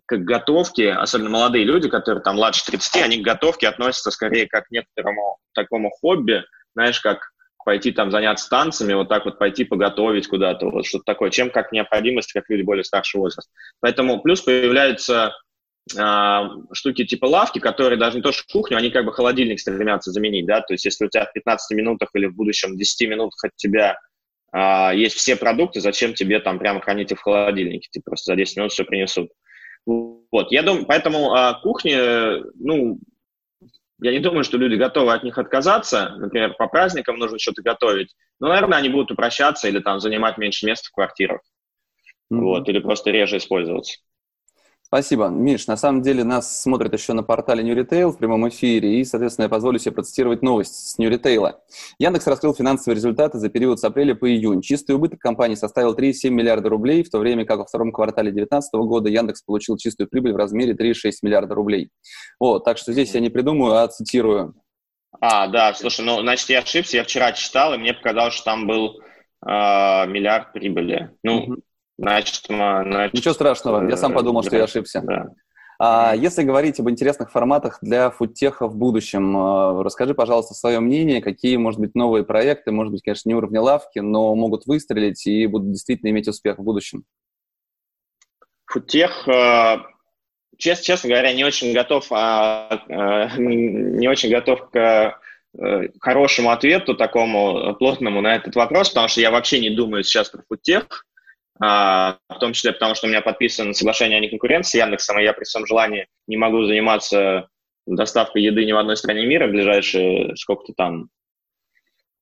к 0.05 0.17
готовке, 0.17 0.93
особенно 0.93 1.29
молодые 1.29 1.63
люди, 1.63 1.89
которые 1.89 2.23
там 2.23 2.37
младше 2.37 2.65
30, 2.65 3.03
они 3.03 3.17
к 3.17 3.25
готовке 3.25 3.67
относятся 3.67 4.09
скорее 4.09 4.47
как 4.47 4.65
к 4.65 4.71
некоторому 4.71 5.37
такому 5.53 5.91
хобби, 5.91 6.43
знаешь, 6.73 6.99
как 6.99 7.31
пойти 7.63 7.91
там 7.91 8.09
заняться 8.09 8.49
танцами, 8.49 8.93
вот 8.93 9.09
так 9.09 9.25
вот 9.25 9.37
пойти 9.37 9.63
поготовить 9.63 10.27
куда-то, 10.27 10.69
вот 10.69 10.85
что-то 10.85 11.03
такое, 11.05 11.29
чем 11.29 11.51
как 11.51 11.71
необходимость, 11.71 12.33
как 12.33 12.49
люди 12.49 12.63
более 12.63 12.83
старшего 12.83 13.21
возраста. 13.21 13.51
Поэтому 13.79 14.21
плюс 14.21 14.41
появляются 14.41 15.27
э, 15.27 15.31
штуки 15.89 17.05
типа 17.05 17.25
лавки, 17.25 17.59
которые 17.59 17.97
даже 17.97 18.17
не 18.17 18.21
то 18.21 18.31
что 18.31 18.43
кухню, 18.51 18.77
они 18.77 18.91
как 18.91 19.05
бы 19.05 19.13
холодильник 19.13 19.59
стремятся 19.59 20.11
заменить, 20.11 20.45
да, 20.45 20.61
то 20.61 20.73
есть 20.73 20.85
если 20.85 21.05
у 21.05 21.09
тебя 21.09 21.25
в 21.25 21.33
15 21.33 21.75
минутах 21.75 22.09
или 22.13 22.27
в 22.27 22.35
будущем 22.35 22.77
10 22.77 23.09
минутах 23.09 23.43
от 23.43 23.55
тебя 23.55 23.97
а, 24.51 24.93
есть 24.93 25.15
все 25.15 25.35
продукты, 25.35 25.81
зачем 25.81 26.13
тебе 26.13 26.39
там 26.39 26.59
прямо 26.59 26.81
хранить 26.81 27.11
их 27.11 27.19
в 27.19 27.23
холодильнике, 27.23 27.87
тебе 27.89 28.03
просто 28.03 28.33
за 28.33 28.35
10 28.35 28.57
минут 28.57 28.71
все 28.71 28.83
принесут. 28.83 29.31
Вот, 29.85 30.51
я 30.51 30.61
думаю, 30.61 30.85
поэтому 30.85 31.33
а, 31.33 31.59
кухня, 31.61 32.43
ну, 32.55 32.99
я 34.01 34.11
не 34.11 34.19
думаю, 34.19 34.43
что 34.43 34.57
люди 34.57 34.75
готовы 34.75 35.13
от 35.13 35.23
них 35.23 35.37
отказаться. 35.37 36.15
Например, 36.17 36.55
по 36.57 36.67
праздникам 36.67 37.17
нужно 37.17 37.37
что-то 37.37 37.61
готовить. 37.61 38.15
Но, 38.39 38.47
наверное, 38.47 38.79
они 38.79 38.89
будут 38.89 39.11
упрощаться 39.11 39.67
или 39.67 39.79
там 39.79 39.99
занимать 39.99 40.37
меньше 40.37 40.65
места 40.65 40.89
в 40.89 40.91
квартирах. 40.91 41.41
Mm-hmm. 42.33 42.39
Вот, 42.39 42.67
или 42.67 42.79
просто 42.79 43.11
реже 43.11 43.37
использоваться. 43.37 43.99
Спасибо. 44.93 45.29
Миш, 45.29 45.67
на 45.67 45.77
самом 45.77 46.01
деле 46.01 46.25
нас 46.25 46.61
смотрят 46.61 46.91
еще 46.91 47.13
на 47.13 47.23
портале 47.23 47.63
New 47.63 47.73
Retail 47.77 48.11
в 48.11 48.17
прямом 48.17 48.49
эфире, 48.49 48.99
и, 48.99 49.05
соответственно, 49.05 49.45
я 49.45 49.49
позволю 49.49 49.79
себе 49.79 49.93
процитировать 49.93 50.41
новость 50.41 50.89
с 50.89 50.97
New 50.97 51.09
Retail. 51.09 51.53
Яндекс 51.97 52.27
раскрыл 52.27 52.53
финансовые 52.53 52.97
результаты 52.97 53.37
за 53.37 53.47
период 53.47 53.79
с 53.79 53.85
апреля 53.85 54.15
по 54.15 54.29
июнь. 54.29 54.61
Чистый 54.61 54.97
убыток 54.97 55.21
компании 55.21 55.55
составил 55.55 55.95
3,7 55.95 56.29
миллиарда 56.31 56.67
рублей, 56.67 57.03
в 57.03 57.09
то 57.09 57.19
время 57.19 57.45
как 57.45 57.59
во 57.59 57.65
втором 57.65 57.93
квартале 57.93 58.33
2019 58.33 58.73
года 58.81 59.09
Яндекс 59.09 59.43
получил 59.43 59.77
чистую 59.77 60.09
прибыль 60.09 60.33
в 60.33 60.35
размере 60.35 60.73
3,6 60.73 61.11
миллиарда 61.21 61.55
рублей. 61.55 61.89
Вот, 62.37 62.65
так 62.65 62.77
что 62.77 62.91
здесь 62.91 63.13
я 63.13 63.21
не 63.21 63.29
придумаю, 63.29 63.75
а 63.75 63.87
цитирую. 63.87 64.55
А, 65.21 65.47
да, 65.47 65.73
слушай, 65.73 66.03
ну, 66.03 66.19
значит, 66.19 66.49
я 66.49 66.59
ошибся, 66.59 66.97
я 66.97 67.05
вчера 67.05 67.31
читал, 67.31 67.73
и 67.73 67.77
мне 67.77 67.93
показалось, 67.93 68.33
что 68.33 68.43
там 68.43 68.67
был 68.67 68.99
э, 68.99 69.47
миллиард 69.47 70.51
прибыли. 70.51 71.11
Ну, 71.23 71.53
mm 71.53 71.61
Значит, 72.01 72.45
значит, 72.47 73.13
Ничего 73.13 73.33
страшного, 73.35 73.87
я 73.87 73.95
сам 73.95 74.13
подумал, 74.13 74.41
что 74.41 74.55
я 74.55 74.63
ошибся. 74.63 75.01
Да. 75.03 75.27
А 75.77 76.15
если 76.15 76.41
говорить 76.41 76.79
об 76.79 76.89
интересных 76.89 77.31
форматах 77.31 77.77
для 77.81 78.09
фудтеха 78.09 78.67
в 78.67 78.75
будущем, 78.75 79.37
э, 79.37 79.83
расскажи, 79.83 80.15
пожалуйста, 80.15 80.55
свое 80.55 80.79
мнение, 80.79 81.21
какие, 81.21 81.57
может 81.57 81.79
быть, 81.79 81.93
новые 81.93 82.23
проекты, 82.23 82.71
может 82.71 82.91
быть, 82.91 83.03
конечно, 83.03 83.29
не 83.29 83.35
уровня 83.35 83.61
лавки, 83.61 83.99
но 83.99 84.33
могут 84.33 84.65
выстрелить 84.65 85.25
и 85.27 85.45
будут 85.45 85.71
действительно 85.71 86.09
иметь 86.09 86.27
успех 86.27 86.57
в 86.57 86.63
будущем. 86.63 87.03
Фудтех, 88.65 89.27
э, 89.27 89.77
честно, 90.57 90.83
честно 90.83 91.09
говоря, 91.09 91.33
не 91.33 91.43
очень 91.43 91.71
готов, 91.71 92.07
а, 92.09 92.83
э, 92.87 93.37
не 93.37 94.07
очень 94.07 94.31
готов 94.31 94.71
к 94.71 95.19
хорошему 95.99 96.49
ответу 96.51 96.95
такому 96.95 97.75
плотному 97.75 98.21
на 98.21 98.35
этот 98.35 98.55
вопрос, 98.55 98.89
потому 98.89 99.09
что 99.09 99.19
я 99.19 99.31
вообще 99.31 99.59
не 99.59 99.69
думаю 99.69 100.03
сейчас 100.03 100.29
про 100.29 100.41
фудтех. 100.47 101.05
А, 101.63 102.17
в 102.27 102.39
том 102.39 102.53
числе 102.53 102.73
потому, 102.73 102.95
что 102.95 103.05
у 103.05 103.09
меня 103.09 103.21
подписано 103.21 103.73
соглашение 103.73 104.17
о 104.17 104.21
неконкуренции 104.21 104.79
с 104.79 104.81
Яндексом, 104.81 105.19
и 105.19 105.23
я 105.23 105.33
при 105.33 105.43
своем 105.43 105.67
желании 105.67 106.07
не 106.25 106.37
могу 106.37 106.63
заниматься 106.63 107.47
доставкой 107.85 108.41
еды 108.41 108.65
ни 108.65 108.71
в 108.71 108.77
одной 108.77 108.97
стране 108.97 109.25
мира 109.25 109.47
в 109.47 109.51
ближайшие 109.51 110.35
сколько-то 110.35 110.73
там, 110.75 111.09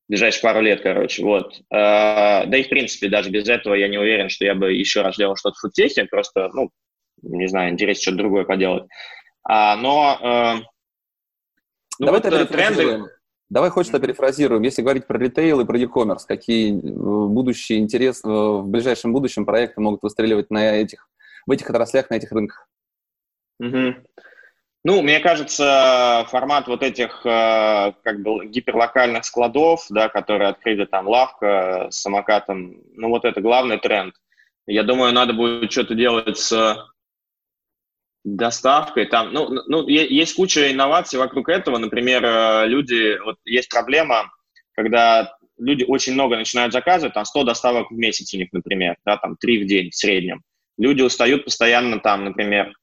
ближайшие 0.10 0.42
пару 0.42 0.60
лет, 0.62 0.82
короче, 0.82 1.24
вот. 1.24 1.62
А, 1.72 2.46
да 2.46 2.58
и, 2.58 2.64
в 2.64 2.70
принципе, 2.70 3.08
даже 3.08 3.30
без 3.30 3.48
этого 3.48 3.76
я 3.76 3.88
не 3.88 3.98
уверен, 3.98 4.28
что 4.28 4.44
я 4.44 4.56
бы 4.56 4.74
еще 4.74 5.02
раз 5.02 5.16
делал 5.16 5.38
что-то 5.38 5.56
в 5.56 5.60
фудтехе, 5.60 6.04
просто, 6.06 6.50
ну, 6.54 6.70
не 7.22 7.48
знаю, 7.48 7.72
интересно 7.72 8.02
что-то 8.02 8.18
другое 8.18 8.44
поделать. 8.44 8.90
А, 9.44 9.78
но... 9.78 10.20
Э, 10.22 10.64
ну, 12.00 12.06
Давай 12.06 12.22
вот, 12.22 12.34
э, 12.34 12.46
тренды... 12.46 13.06
Давай 13.50 13.72
хочется 13.72 14.00
перефразируем. 14.00 14.62
Если 14.62 14.84
говорить 14.84 15.08
про 15.08 15.18
ритейл 15.18 15.60
и 15.60 15.66
про 15.66 15.78
e-commerce, 15.78 16.26
какие 16.28 16.72
э, 16.72 17.28
будущие 17.28 17.80
интерес, 17.80 18.24
э, 18.24 18.28
в 18.28 18.68
ближайшем 18.68 19.12
будущем 19.12 19.46
проекты 19.46 19.82
могут 19.82 20.04
выстреливать 20.04 20.52
на 20.52 20.76
этих, 20.76 21.08
в 21.48 21.52
этих 21.52 21.68
отраслях, 21.70 22.12
на 22.12 22.16
этих 22.16 22.32
рынках? 22.32 22.68
Угу. 23.60 23.96
Ну, 24.86 25.02
мне 25.02 25.20
кажется, 25.20 26.26
формат 26.30 26.68
вот 26.68 26.84
этих 26.84 27.26
э, 27.26 27.94
как 28.04 28.22
бы 28.22 28.46
гиперлокальных 28.46 29.26
складов, 29.26 29.86
да, 29.90 30.10
которые 30.10 30.50
открыли 30.50 30.86
там 30.86 31.08
лавка 31.08 31.88
с 31.90 32.02
самокатом, 32.02 32.78
ну 32.94 33.10
вот 33.10 33.26
это 33.26 33.42
главный 33.42 33.80
тренд. 33.80 34.14
Я 34.68 34.84
думаю, 34.84 35.12
надо 35.12 35.34
будет 35.34 35.72
что-то 35.72 35.96
делать 35.96 36.38
с 36.38 36.78
доставкой, 38.36 39.06
там, 39.06 39.34
ну, 39.34 39.50
ну, 39.68 39.88
есть 39.88 40.36
куча 40.36 40.72
инноваций 40.72 41.20
вокруг 41.20 41.50
этого, 41.50 41.78
например, 41.78 42.24
э, 42.24 42.68
люди, 42.68 43.18
вот 43.24 43.38
есть 43.46 43.70
проблема, 43.70 44.32
когда 44.74 45.34
люди 45.58 45.84
очень 45.88 46.14
много 46.14 46.38
начинают 46.38 46.74
заказывать, 46.74 47.14
там 47.14 47.26
100 47.26 47.44
доставок 47.44 47.92
в 47.92 47.96
месяц 47.96 48.34
у 48.34 48.38
них, 48.38 48.50
например, 48.52 48.96
да, 49.06 49.18
там 49.18 49.36
3 49.40 49.64
в 49.64 49.68
день 49.68 49.90
в 49.90 49.96
среднем. 49.96 50.42
Люди 50.78 51.02
устают 51.02 51.46
постоянно 51.46 52.00
там, 52.00 52.26
например, 52.26 52.74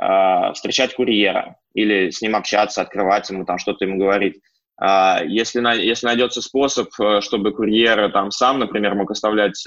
э, 0.00 0.52
встречать 0.54 0.94
курьера 0.94 1.56
или 1.74 2.10
с 2.10 2.20
ним 2.20 2.36
общаться, 2.36 2.82
открывать 2.82 3.28
ему, 3.30 3.44
там 3.44 3.58
что-то 3.58 3.84
ему 3.84 3.98
говорить. 3.98 4.40
Э, 4.80 5.20
если, 5.26 5.60
если 5.82 6.06
найдется 6.06 6.42
способ, 6.42 6.88
э, 7.00 7.20
чтобы 7.20 7.52
курьер 7.52 8.10
там 8.12 8.30
сам, 8.30 8.58
например, 8.58 8.94
мог 8.94 9.10
оставлять 9.10 9.64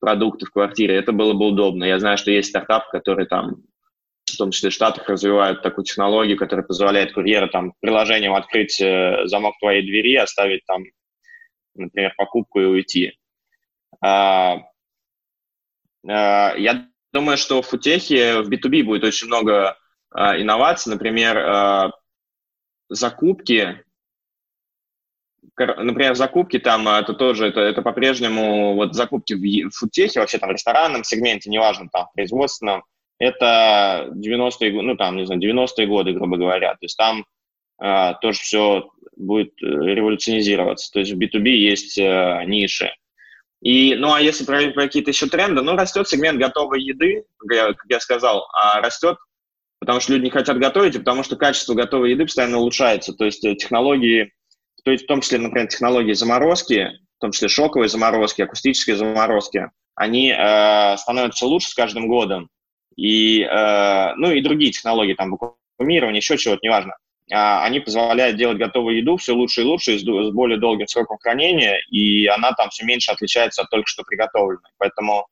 продукты 0.00 0.46
в 0.46 0.50
квартире, 0.50 0.96
это 0.96 1.12
было 1.12 1.32
бы 1.32 1.46
удобно. 1.46 1.84
Я 1.84 2.00
знаю, 2.00 2.18
что 2.18 2.32
есть 2.32 2.48
стартап, 2.48 2.90
который 2.90 3.26
там 3.26 3.62
в 4.34 4.38
том 4.38 4.50
числе 4.50 4.70
в 4.70 4.72
Штатах 4.72 5.08
развивают 5.08 5.62
такую 5.62 5.84
технологию, 5.84 6.38
которая 6.38 6.66
позволяет 6.66 7.12
курьеру 7.12 7.48
там 7.48 7.74
приложением 7.80 8.34
открыть 8.34 8.80
э, 8.80 9.26
замок 9.26 9.58
твоей 9.60 9.82
двери, 9.82 10.16
оставить 10.16 10.64
там, 10.66 10.84
например, 11.74 12.14
покупку 12.16 12.60
и 12.60 12.64
уйти. 12.64 13.18
А, 14.00 14.62
а, 16.08 16.54
я 16.56 16.88
думаю, 17.12 17.36
что 17.36 17.62
в 17.62 17.66
футехе, 17.66 18.42
в 18.42 18.50
B2B 18.50 18.84
будет 18.84 19.04
очень 19.04 19.26
много 19.28 19.76
а, 20.10 20.40
инноваций, 20.40 20.92
например, 20.92 21.92
закупки, 22.88 23.84
например, 25.56 26.14
закупки 26.14 26.58
там, 26.58 26.88
это 26.88 27.14
тоже, 27.14 27.46
это, 27.46 27.60
это 27.60 27.82
по-прежнему, 27.82 28.74
вот 28.74 28.94
закупки 28.94 29.34
в 29.34 29.70
футехе, 29.70 30.20
вообще 30.20 30.38
там 30.38 30.50
в 30.50 30.52
ресторанном 30.52 31.04
сегменте, 31.04 31.50
неважно, 31.50 31.88
там, 31.90 32.06
в 32.06 32.12
производственном, 32.12 32.84
это 33.22 34.08
90-е, 34.14 34.82
ну 34.82 34.96
там, 34.96 35.16
не 35.16 35.26
знаю, 35.26 35.40
90-е 35.40 35.86
годы, 35.86 36.12
грубо 36.12 36.36
говоря. 36.36 36.72
То 36.72 36.82
есть 36.82 36.96
там 36.96 37.24
э, 37.80 38.14
тоже 38.20 38.40
все 38.40 38.90
будет 39.16 39.52
революционизироваться. 39.60 40.90
То 40.92 40.98
есть 40.98 41.12
в 41.12 41.18
B2B 41.18 41.48
есть 41.48 41.98
э, 41.98 42.42
ниши. 42.46 42.90
И, 43.60 43.94
ну, 43.94 44.12
а 44.12 44.20
если 44.20 44.44
про, 44.44 44.72
про 44.72 44.82
какие-то 44.82 45.10
еще 45.10 45.28
тренды, 45.28 45.62
ну, 45.62 45.76
растет 45.76 46.08
сегмент 46.08 46.40
готовой 46.40 46.82
еды, 46.82 47.24
как 47.38 47.76
я, 47.88 48.00
сказал, 48.00 48.48
а 48.60 48.80
растет, 48.80 49.16
потому 49.78 50.00
что 50.00 50.14
люди 50.14 50.24
не 50.24 50.30
хотят 50.30 50.58
готовить, 50.58 50.96
и 50.96 50.98
потому 50.98 51.22
что 51.22 51.36
качество 51.36 51.74
готовой 51.74 52.10
еды 52.10 52.24
постоянно 52.24 52.58
улучшается. 52.58 53.12
То 53.12 53.24
есть 53.24 53.44
э, 53.44 53.54
технологии, 53.54 54.32
то 54.84 54.90
есть 54.90 55.04
в 55.04 55.06
том 55.06 55.20
числе, 55.20 55.38
например, 55.38 55.68
технологии 55.68 56.12
заморозки, 56.12 56.90
в 57.18 57.20
том 57.20 57.30
числе 57.30 57.46
шоковой 57.46 57.86
заморозки, 57.86 58.42
акустической 58.42 58.96
заморозки, 58.96 59.70
они 59.94 60.34
э, 60.36 60.96
становятся 60.96 61.46
лучше 61.46 61.68
с 61.68 61.74
каждым 61.74 62.08
годом 62.08 62.48
и, 62.96 63.42
э, 63.42 64.14
ну, 64.16 64.30
и 64.32 64.40
другие 64.40 64.72
технологии, 64.72 65.14
там, 65.14 65.30
вакуумирование, 65.30 66.18
еще 66.18 66.36
чего-то, 66.36 66.60
неважно, 66.62 66.94
а, 67.32 67.64
они 67.64 67.80
позволяют 67.80 68.36
делать 68.36 68.58
готовую 68.58 68.98
еду 68.98 69.16
все 69.16 69.32
лучше 69.32 69.62
и 69.62 69.64
лучше, 69.64 69.98
с, 69.98 70.02
с 70.02 70.30
более 70.32 70.58
долгим 70.58 70.86
сроком 70.86 71.18
хранения, 71.18 71.78
и 71.90 72.26
она 72.26 72.52
там 72.52 72.70
все 72.70 72.84
меньше 72.84 73.10
отличается 73.10 73.62
от 73.62 73.70
только 73.70 73.86
что 73.86 74.02
приготовленной. 74.02 74.70
Поэтому 74.78 75.26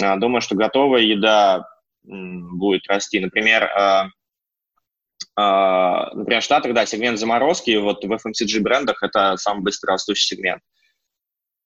э, 0.00 0.16
думаю, 0.16 0.40
что 0.40 0.54
готовая 0.54 1.02
еда 1.02 1.66
будет 2.02 2.86
расти. 2.88 3.20
Например, 3.20 3.64
э, 3.64 4.02
Uh, 5.38 6.12
например, 6.14 6.42
в 6.42 6.44
Штатах, 6.44 6.74
да, 6.74 6.84
сегмент 6.84 7.18
заморозки, 7.18 7.76
вот 7.76 8.04
в 8.04 8.12
FMCG 8.12 8.60
брендах 8.60 9.02
это 9.02 9.36
самый 9.36 9.62
быстро 9.62 9.92
растущий 9.92 10.36
сегмент. 10.36 10.60
А, 10.60 10.79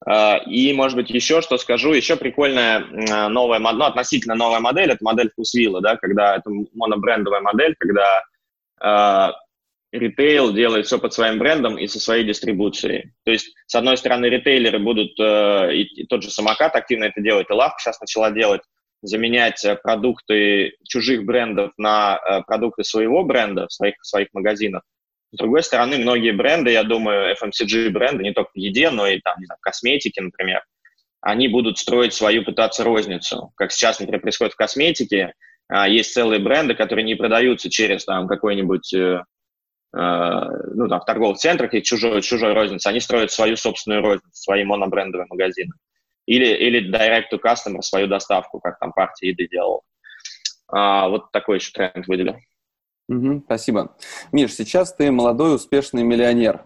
и, 0.07 0.73
может 0.75 0.97
быть, 0.97 1.11
еще 1.11 1.41
что 1.41 1.57
скажу, 1.57 1.93
еще 1.93 2.17
прикольная 2.17 2.85
а, 3.11 3.29
новая, 3.31 3.59
ну, 3.59 3.85
относительно 3.85 4.35
новая 4.35 4.61
модель, 4.61 4.91
это 4.91 5.03
модель 5.03 5.31
вкусвилла, 5.31 5.81
да, 5.81 5.97
когда 5.97 6.37
это 6.37 6.51
монобрендовая 6.75 7.41
модель, 7.41 7.75
когда 7.79 8.23
э, 8.83 9.33
ритейл 9.93 10.53
делает 10.53 10.87
все 10.87 10.99
под 10.99 11.15
своим 11.15 11.39
брендом 11.39 11.79
и 11.79 11.87
со 11.87 12.01
своей 12.01 12.25
дистрибуцией. 12.25 13.13
То 13.25 13.31
есть, 13.31 13.55
с 13.67 13.75
одной 13.75 13.97
стороны, 13.97 14.27
ритейлеры 14.27 14.79
будут, 14.79 15.19
э, 15.19 15.75
и, 15.75 16.07
тот 16.07 16.23
же 16.23 16.31
самокат 16.31 16.77
активно 16.77 17.05
это 17.05 17.23
делает, 17.23 17.49
и 17.49 17.55
лавка 17.55 17.79
сейчас 17.81 18.01
начала 18.01 18.31
делать, 18.31 18.61
заменять 19.01 19.65
продукты 19.83 20.77
чужих 20.87 21.25
брендов 21.25 21.73
на 21.79 22.19
э, 22.19 22.43
продукты 22.43 22.85
своего 22.85 23.25
бренда 23.25 23.69
в 23.69 23.73
своих, 23.73 23.95
в 24.01 24.07
своих 24.07 24.29
магазинах. 24.35 24.83
С 25.35 25.37
другой 25.37 25.65
стороны, 25.65 25.99
многие 25.99 26.31
бренды, 26.31 26.71
я 26.71 26.85
думаю, 26.85 27.35
FMCG-бренды, 27.35 28.23
не 28.23 28.33
только 28.33 28.53
в 28.55 28.57
еде, 28.57 28.91
но 28.91 29.09
и 29.09 29.19
там, 29.19 29.35
не 29.41 29.47
знаю, 29.47 29.59
в 29.61 30.21
например, 30.21 30.63
они 31.21 31.49
будут 31.49 31.77
строить 31.79 32.15
свою, 32.15 32.45
пытаться 32.45 32.85
розницу. 32.85 33.53
Как 33.57 33.73
сейчас, 33.73 33.99
например, 33.99 34.21
происходит 34.21 34.53
в 34.53 34.57
косметике, 34.57 35.35
а, 35.67 35.89
есть 35.89 36.13
целые 36.13 36.39
бренды, 36.39 36.77
которые 36.77 37.05
не 37.05 37.17
продаются 37.17 37.69
через 37.69 38.05
там 38.05 38.29
какой-нибудь, 38.29 38.95
э, 38.95 39.25
э, 39.97 40.41
ну, 40.75 40.89
там, 40.89 41.01
в 41.01 41.05
торговых 41.05 41.39
центрах 41.39 41.75
и 41.75 41.83
чужой, 41.83 42.23
чужой 42.23 42.53
розницы. 42.53 42.87
Они 42.87 43.01
строят 43.01 43.33
свою 43.33 43.57
собственную 43.57 44.03
розницу, 44.03 44.31
свои 44.35 44.63
монобрендовые 44.63 45.27
магазины. 45.29 45.73
Или, 46.27 46.47
или 46.47 46.93
direct 46.93 47.33
to 47.33 47.41
customer, 47.45 47.83
свою 47.83 48.07
доставку, 48.07 48.61
как 48.61 48.79
там 48.79 48.93
партия 48.93 49.31
еды 49.31 49.49
делала. 49.49 49.81
А, 50.69 51.09
вот 51.09 51.33
такой 51.33 51.57
еще 51.57 51.73
тренд 51.73 52.07
выделил. 52.07 52.37
Угу, 53.09 53.43
спасибо. 53.47 53.97
Миш, 54.33 54.55
сейчас 54.55 54.95
ты 54.95 55.11
молодой, 55.11 55.55
успешный 55.57 56.03
миллионер. 56.03 56.65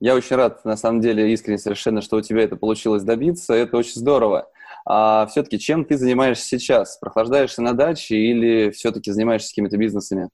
Я 0.00 0.14
очень 0.14 0.36
рад, 0.36 0.64
на 0.64 0.76
самом 0.76 1.00
деле, 1.00 1.32
искренне 1.32 1.58
совершенно, 1.58 2.02
что 2.02 2.16
у 2.16 2.20
тебя 2.20 2.42
это 2.42 2.56
получилось 2.56 3.02
добиться. 3.02 3.54
Это 3.54 3.76
очень 3.76 3.94
здорово. 3.94 4.48
А 4.86 5.26
все-таки 5.26 5.58
чем 5.58 5.84
ты 5.84 5.96
занимаешься 5.96 6.44
сейчас? 6.44 6.98
Прохлаждаешься 6.98 7.62
на 7.62 7.72
даче 7.72 8.16
или 8.16 8.70
все-таки 8.70 9.10
занимаешься 9.10 9.48
какими-то 9.48 9.76
бизнесами? 9.76 10.28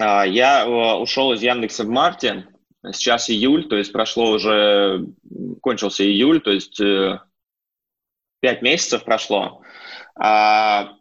А, 0.00 0.26
я 0.26 0.68
ушел 0.98 1.32
из 1.32 1.42
Яндекса 1.42 1.84
в 1.84 1.88
марте, 1.88 2.46
сейчас 2.90 3.30
июль, 3.30 3.68
то 3.68 3.76
есть 3.76 3.92
прошло 3.92 4.30
уже, 4.30 5.06
кончился 5.60 6.04
июль, 6.04 6.40
то 6.40 6.50
есть 6.50 6.80
пять 8.40 8.62
месяцев 8.62 9.04
прошло. 9.04 9.62
А, 10.16 10.94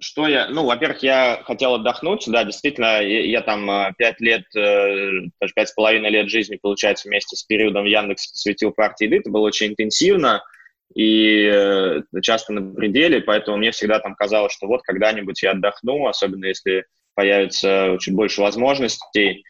что 0.00 0.26
я, 0.26 0.48
ну, 0.48 0.64
во-первых, 0.64 1.02
я 1.02 1.42
хотел 1.44 1.74
отдохнуть, 1.74 2.24
да, 2.26 2.44
действительно, 2.44 3.00
я, 3.02 3.24
я 3.24 3.40
там 3.42 3.70
э, 3.70 3.92
пять 3.98 4.20
лет, 4.20 4.44
э, 4.56 5.28
даже 5.40 5.52
пять 5.54 5.68
с 5.68 5.72
половиной 5.72 6.10
лет 6.10 6.28
жизни, 6.28 6.58
получается, 6.60 7.08
вместе 7.08 7.36
с 7.36 7.44
периодом 7.44 7.84
в 7.84 7.86
Яндексе 7.86 8.30
посвятил 8.32 8.72
партии 8.72 9.04
еды, 9.04 9.18
это 9.18 9.30
было 9.30 9.42
очень 9.42 9.68
интенсивно 9.68 10.42
и 10.94 11.48
э, 11.52 12.00
часто 12.22 12.52
на 12.52 12.74
пределе, 12.74 13.20
поэтому 13.20 13.58
мне 13.58 13.70
всегда 13.70 14.00
там 14.00 14.14
казалось, 14.14 14.52
что 14.52 14.66
вот 14.66 14.82
когда-нибудь 14.82 15.42
я 15.42 15.52
отдохну, 15.52 16.06
особенно 16.06 16.46
если 16.46 16.86
появится 17.14 17.96
чуть 18.00 18.14
больше 18.14 18.40
возможностей, 18.40 19.44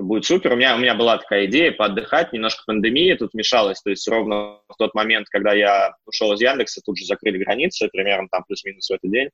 будет 0.00 0.24
супер. 0.24 0.52
У 0.52 0.56
меня, 0.56 0.74
у 0.74 0.78
меня 0.78 0.94
была 0.94 1.18
такая 1.18 1.46
идея 1.46 1.72
поотдыхать, 1.72 2.32
немножко 2.32 2.62
пандемия 2.66 3.16
тут 3.16 3.34
мешалась, 3.34 3.80
то 3.82 3.90
есть 3.90 4.06
ровно 4.08 4.58
в 4.68 4.76
тот 4.78 4.94
момент, 4.94 5.28
когда 5.28 5.52
я 5.52 5.94
ушел 6.06 6.32
из 6.32 6.40
Яндекса, 6.40 6.80
тут 6.84 6.98
же 6.98 7.04
закрыли 7.04 7.38
границы, 7.38 7.88
примерно 7.88 8.28
там 8.30 8.44
плюс-минус 8.44 8.88
в 8.88 8.92
этот 8.92 9.10
день. 9.10 9.30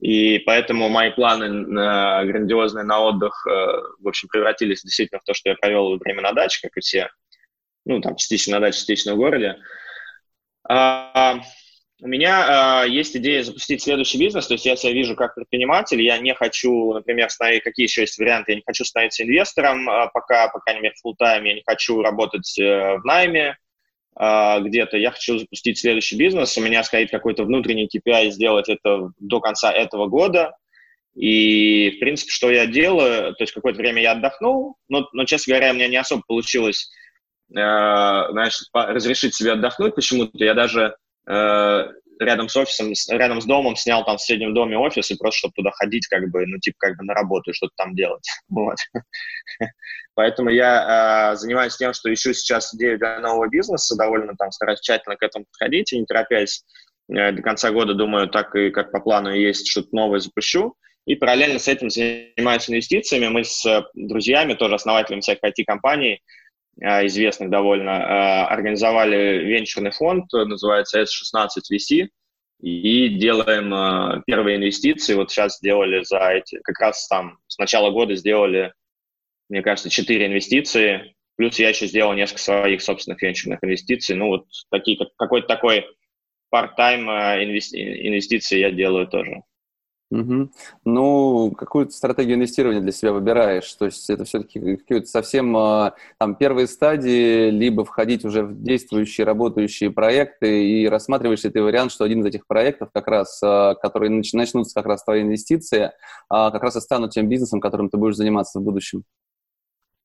И 0.00 0.38
поэтому 0.40 0.88
мои 0.88 1.10
планы 1.10 1.48
на 1.48 2.24
грандиозные 2.24 2.84
на 2.84 3.00
отдых, 3.00 3.46
э, 3.46 3.50
в 4.00 4.08
общем, 4.08 4.28
превратились 4.28 4.82
действительно 4.82 5.20
в 5.20 5.24
то, 5.24 5.32
что 5.32 5.48
я 5.48 5.54
провел 5.54 5.96
время 5.96 6.22
на 6.22 6.32
даче, 6.32 6.60
как 6.62 6.76
и 6.76 6.80
все. 6.80 7.08
Ну, 7.86 8.00
там, 8.00 8.16
частично 8.16 8.56
на 8.56 8.60
даче, 8.60 8.78
частично 8.78 9.14
в 9.14 9.16
городе. 9.16 9.56
А, 10.68 11.40
у 12.02 12.08
меня 12.08 12.84
э, 12.84 12.90
есть 12.90 13.16
идея 13.16 13.42
запустить 13.42 13.82
следующий 13.82 14.18
бизнес, 14.18 14.46
то 14.46 14.54
есть 14.54 14.66
я 14.66 14.76
себя 14.76 14.92
вижу 14.92 15.16
как 15.16 15.34
предприниматель, 15.34 16.02
я 16.02 16.18
не 16.18 16.34
хочу, 16.34 16.92
например, 16.92 17.30
становить, 17.30 17.62
какие 17.62 17.86
еще 17.86 18.02
есть 18.02 18.18
варианты, 18.18 18.52
я 18.52 18.56
не 18.56 18.62
хочу 18.66 18.84
становиться 18.84 19.22
инвестором 19.22 19.88
э, 19.88 20.10
пока, 20.12 20.48
по 20.48 20.60
крайней 20.60 20.82
мере, 20.82 20.94
full 21.04 21.14
time, 21.20 21.46
я 21.46 21.54
не 21.54 21.62
хочу 21.66 22.02
работать 22.02 22.58
э, 22.58 22.98
в 22.98 23.04
найме 23.04 23.56
э, 24.18 24.60
где-то, 24.60 24.98
я 24.98 25.10
хочу 25.10 25.38
запустить 25.38 25.78
следующий 25.78 26.16
бизнес, 26.16 26.56
у 26.58 26.60
меня 26.60 26.84
стоит 26.84 27.10
какой-то 27.10 27.44
внутренний 27.44 27.88
KPI 27.88 28.30
сделать 28.30 28.68
это 28.68 29.12
до 29.18 29.40
конца 29.40 29.72
этого 29.72 30.06
года, 30.06 30.54
и, 31.14 31.94
в 31.96 32.00
принципе, 32.00 32.30
что 32.30 32.50
я 32.50 32.66
делаю, 32.66 33.34
то 33.34 33.42
есть 33.42 33.54
какое-то 33.54 33.78
время 33.78 34.02
я 34.02 34.12
отдохнул, 34.12 34.76
но, 34.90 35.08
но 35.14 35.24
честно 35.24 35.52
говоря, 35.52 35.70
у 35.72 35.74
меня 35.74 35.88
не 35.88 35.96
особо 35.96 36.22
получилось, 36.26 36.90
э, 37.52 37.54
знаешь, 37.54 38.60
разрешить 38.74 39.34
себе 39.34 39.52
отдохнуть 39.52 39.94
почему-то, 39.94 40.44
я 40.44 40.52
даже 40.52 40.94
рядом 41.26 42.48
с 42.48 42.56
офисом, 42.56 42.92
рядом 43.10 43.40
с 43.40 43.44
домом 43.44 43.76
снял 43.76 44.04
там 44.04 44.16
в 44.16 44.20
соседнем 44.20 44.54
доме 44.54 44.78
офис 44.78 45.10
и 45.10 45.16
просто, 45.16 45.38
чтобы 45.38 45.52
туда 45.54 45.70
ходить, 45.72 46.06
как 46.06 46.28
бы, 46.30 46.46
ну, 46.46 46.58
типа, 46.58 46.76
как 46.78 46.96
бы 46.96 47.04
на 47.04 47.14
работу 47.14 47.50
и 47.50 47.54
что-то 47.54 47.72
там 47.76 47.94
делать. 47.94 48.26
Вот. 48.48 48.76
Поэтому 50.14 50.50
я 50.50 51.32
э, 51.32 51.36
занимаюсь 51.36 51.76
тем, 51.76 51.92
что 51.92 52.12
ищу 52.12 52.32
сейчас 52.32 52.74
идею 52.74 52.98
для 52.98 53.20
нового 53.20 53.48
бизнеса, 53.48 53.96
довольно 53.96 54.34
там 54.36 54.50
стараюсь 54.50 54.80
тщательно 54.80 55.16
к 55.16 55.22
этому 55.22 55.44
подходить 55.44 55.92
и 55.92 55.98
не 55.98 56.06
торопясь. 56.06 56.64
Э, 57.12 57.32
до 57.32 57.42
конца 57.42 57.70
года, 57.70 57.92
думаю, 57.92 58.28
так 58.28 58.54
и 58.56 58.70
как 58.70 58.92
по 58.92 59.00
плану 59.00 59.34
есть, 59.34 59.68
что-то 59.68 59.88
новое 59.92 60.20
запущу. 60.20 60.74
И 61.06 61.16
параллельно 61.16 61.58
с 61.58 61.68
этим 61.68 61.90
занимаюсь 61.90 62.68
инвестициями. 62.68 63.28
Мы 63.28 63.44
с 63.44 63.64
друзьями, 63.94 64.54
тоже 64.54 64.76
основателями 64.76 65.20
всяких 65.20 65.44
IT-компаний, 65.44 66.22
Э, 66.22 66.45
известных 66.80 67.50
довольно, 67.50 67.90
э, 67.90 68.46
организовали 68.46 69.44
венчурный 69.44 69.90
фонд, 69.90 70.32
называется 70.32 71.00
S16 71.00 71.48
VC, 71.72 72.08
и 72.60 73.08
делаем 73.08 73.72
э, 73.72 74.22
первые 74.26 74.56
инвестиции. 74.56 75.14
Вот 75.14 75.30
сейчас 75.30 75.56
сделали 75.58 76.02
за 76.04 76.18
эти, 76.30 76.58
как 76.62 76.78
раз 76.80 77.06
там 77.08 77.38
с 77.46 77.58
начала 77.58 77.90
года 77.90 78.14
сделали, 78.14 78.72
мне 79.48 79.62
кажется, 79.62 79.90
4 79.90 80.26
инвестиции, 80.26 81.14
плюс 81.36 81.58
я 81.58 81.68
еще 81.68 81.86
сделал 81.86 82.14
несколько 82.14 82.40
своих 82.40 82.82
собственных 82.82 83.22
венчурных 83.22 83.62
инвестиций. 83.62 84.16
Ну, 84.16 84.28
вот 84.28 84.46
такие, 84.70 84.98
какой-то 85.16 85.46
такой 85.46 85.86
part-time 86.54 87.44
инвестиции 87.44 88.58
я 88.58 88.70
делаю 88.70 89.06
тоже. 89.06 89.42
Угу. 90.08 90.50
Ну, 90.84 91.50
какую 91.58 91.90
стратегию 91.90 92.36
инвестирования 92.36 92.80
для 92.80 92.92
себя 92.92 93.12
выбираешь? 93.12 93.72
То 93.74 93.86
есть 93.86 94.08
это 94.08 94.24
все-таки 94.24 94.76
какие-то 94.76 95.06
совсем 95.06 95.56
а, 95.56 95.94
там 96.18 96.36
первые 96.36 96.68
стадии, 96.68 97.50
либо 97.50 97.84
входить 97.84 98.24
уже 98.24 98.44
в 98.44 98.62
действующие, 98.62 99.24
работающие 99.24 99.90
проекты, 99.90 100.64
и 100.64 100.88
рассматриваешь 100.88 101.42
ли 101.42 101.50
ты 101.50 101.60
вариант, 101.60 101.90
что 101.90 102.04
один 102.04 102.20
из 102.20 102.26
этих 102.26 102.46
проектов, 102.46 102.90
как 102.94 103.08
раз, 103.08 103.40
а, 103.42 103.74
которые 103.74 104.10
начнутся 104.10 104.74
как 104.74 104.86
раз 104.86 105.02
твои 105.02 105.22
инвестиции, 105.22 105.90
а, 106.28 106.52
как 106.52 106.62
раз 106.62 106.76
и 106.76 106.80
станут 106.80 107.10
тем 107.10 107.28
бизнесом, 107.28 107.60
которым 107.60 107.90
ты 107.90 107.96
будешь 107.96 108.14
заниматься 108.14 108.60
в 108.60 108.62
будущем? 108.62 109.02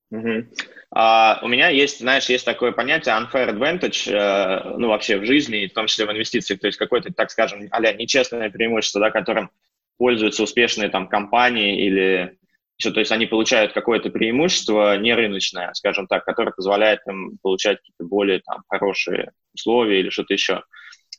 Угу. 0.09 0.47
А, 0.95 1.39
у 1.43 1.47
меня 1.47 1.69
есть, 1.69 1.99
знаешь, 1.99 2.27
есть 2.27 2.43
такое 2.43 2.71
понятие 2.71 3.15
unfair 3.15 3.55
advantage, 3.55 4.11
э, 4.11 4.77
ну, 4.77 4.89
вообще 4.89 5.17
в 5.17 5.25
жизни, 5.25 5.67
в 5.67 5.73
том 5.73 5.85
числе 5.85 6.05
в 6.07 6.11
инвестициях, 6.11 6.59
то 6.59 6.67
есть 6.67 6.79
какое-то, 6.79 7.13
так 7.13 7.29
скажем, 7.29 7.67
а 7.69 7.79
нечестное 7.93 8.49
преимущество, 8.49 8.99
да, 8.99 9.11
которым 9.11 9.51
пользуются 10.01 10.41
успешные 10.41 10.89
там 10.89 11.07
компании 11.07 11.85
или 11.85 12.35
еще, 12.79 12.89
то 12.89 13.01
есть 13.01 13.11
они 13.11 13.27
получают 13.27 13.73
какое-то 13.73 14.09
преимущество 14.09 14.97
не 14.97 15.13
рыночное, 15.13 15.71
скажем 15.75 16.07
так, 16.07 16.25
которое 16.25 16.49
позволяет 16.49 17.01
им 17.07 17.37
получать 17.43 17.77
какие-то 17.77 18.05
более 18.05 18.39
там 18.39 18.63
хорошие 18.67 19.33
условия 19.53 19.99
или 19.99 20.09
что-то 20.09 20.33
еще. 20.33 20.63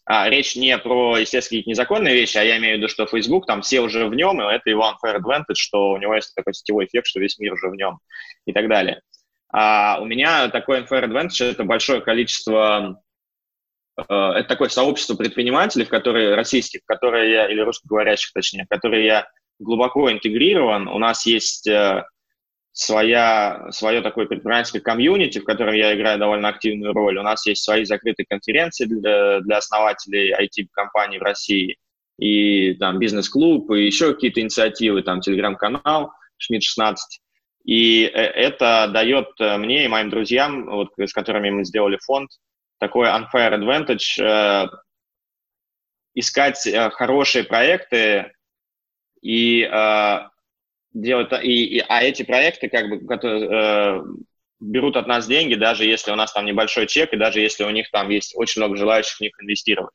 А, 0.04 0.28
речь 0.28 0.56
не 0.56 0.76
про, 0.78 1.16
естественно, 1.18 1.60
какие-то 1.60 1.70
незаконные 1.70 2.14
вещи, 2.14 2.38
а 2.38 2.42
я 2.42 2.56
имею 2.56 2.74
в 2.74 2.78
виду, 2.78 2.88
что 2.88 3.06
Facebook, 3.06 3.46
там 3.46 3.62
все 3.62 3.82
уже 3.82 4.08
в 4.08 4.16
нем, 4.16 4.42
и 4.42 4.52
это 4.52 4.68
его 4.68 4.82
unfair 4.82 5.16
advantage, 5.16 5.54
что 5.54 5.92
у 5.92 5.98
него 5.98 6.16
есть 6.16 6.34
такой 6.34 6.52
сетевой 6.52 6.86
эффект, 6.86 7.06
что 7.06 7.20
весь 7.20 7.38
мир 7.38 7.52
уже 7.52 7.68
в 7.68 7.76
нем 7.76 8.00
и 8.46 8.52
так 8.52 8.68
далее. 8.68 9.00
А 9.52 10.00
у 10.00 10.06
меня 10.06 10.48
такой 10.48 10.80
unfair 10.80 11.04
advantage– 11.04 11.44
это 11.52 11.62
большое 11.62 12.00
количество 12.00 13.00
это 13.96 14.44
такое 14.48 14.68
сообщество 14.68 15.14
предпринимателей, 15.14 15.84
в 15.84 15.90
которые, 15.90 16.34
российских, 16.34 16.80
в 16.82 16.86
которые 16.86 17.32
я, 17.32 17.50
или 17.50 17.60
русскоговорящих 17.60 18.32
точнее, 18.32 18.64
в 18.64 18.68
которые 18.68 19.04
я 19.04 19.28
глубоко 19.58 20.10
интегрирован. 20.10 20.88
У 20.88 20.98
нас 20.98 21.26
есть 21.26 21.66
э, 21.66 22.04
своя, 22.72 23.68
свое 23.70 24.02
такое 24.02 24.26
предпринимательское 24.26 24.80
комьюнити, 24.80 25.38
в 25.38 25.44
котором 25.44 25.74
я 25.74 25.94
играю 25.94 26.18
довольно 26.18 26.48
активную 26.48 26.92
роль. 26.92 27.18
У 27.18 27.22
нас 27.22 27.46
есть 27.46 27.62
свои 27.62 27.84
закрытые 27.84 28.26
конференции 28.28 28.86
для, 28.86 29.40
для 29.40 29.58
основателей 29.58 30.34
IT-компаний 30.34 31.18
в 31.18 31.22
России, 31.22 31.76
и 32.18 32.74
там 32.74 32.98
бизнес-клуб, 32.98 33.70
и 33.72 33.86
еще 33.86 34.14
какие-то 34.14 34.40
инициативы, 34.40 35.02
там 35.02 35.20
телеграм-канал 35.20 36.12
Шмидт-16. 36.38 36.96
И 37.64 38.04
э, 38.04 38.08
это 38.08 38.90
дает 38.92 39.28
мне 39.38 39.84
и 39.84 39.88
моим 39.88 40.10
друзьям, 40.10 40.66
вот, 40.66 40.88
с 40.96 41.12
которыми 41.12 41.50
мы 41.50 41.64
сделали 41.64 41.98
фонд, 42.02 42.30
такой 42.82 43.06
unfair 43.06 43.52
advantage, 43.54 44.20
э, 44.20 44.66
искать 46.14 46.66
э, 46.66 46.90
хорошие 46.90 47.44
проекты 47.44 48.32
и 49.20 49.62
э, 49.62 50.18
делать, 50.92 51.28
и, 51.44 51.76
и, 51.76 51.84
а 51.88 52.02
эти 52.02 52.24
проекты 52.24 52.68
как 52.68 52.88
бы 52.88 53.06
которые, 53.06 54.02
берут 54.58 54.96
от 54.96 55.06
нас 55.06 55.28
деньги, 55.28 55.54
даже 55.54 55.84
если 55.84 56.10
у 56.10 56.16
нас 56.16 56.32
там 56.32 56.44
небольшой 56.44 56.88
чек, 56.88 57.12
и 57.12 57.16
даже 57.16 57.38
если 57.38 57.62
у 57.62 57.70
них 57.70 57.88
там 57.92 58.10
есть 58.10 58.32
очень 58.36 58.60
много 58.60 58.76
желающих 58.76 59.16
в 59.16 59.20
них 59.20 59.32
инвестировать. 59.40 59.94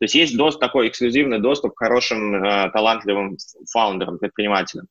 То 0.00 0.04
есть 0.04 0.16
есть 0.16 0.36
доступ, 0.36 0.60
такой 0.60 0.88
эксклюзивный 0.88 1.38
доступ 1.38 1.74
к 1.74 1.78
хорошим, 1.78 2.44
э, 2.44 2.70
талантливым 2.72 3.36
фаундерам, 3.70 4.18
предпринимателям. 4.18 4.88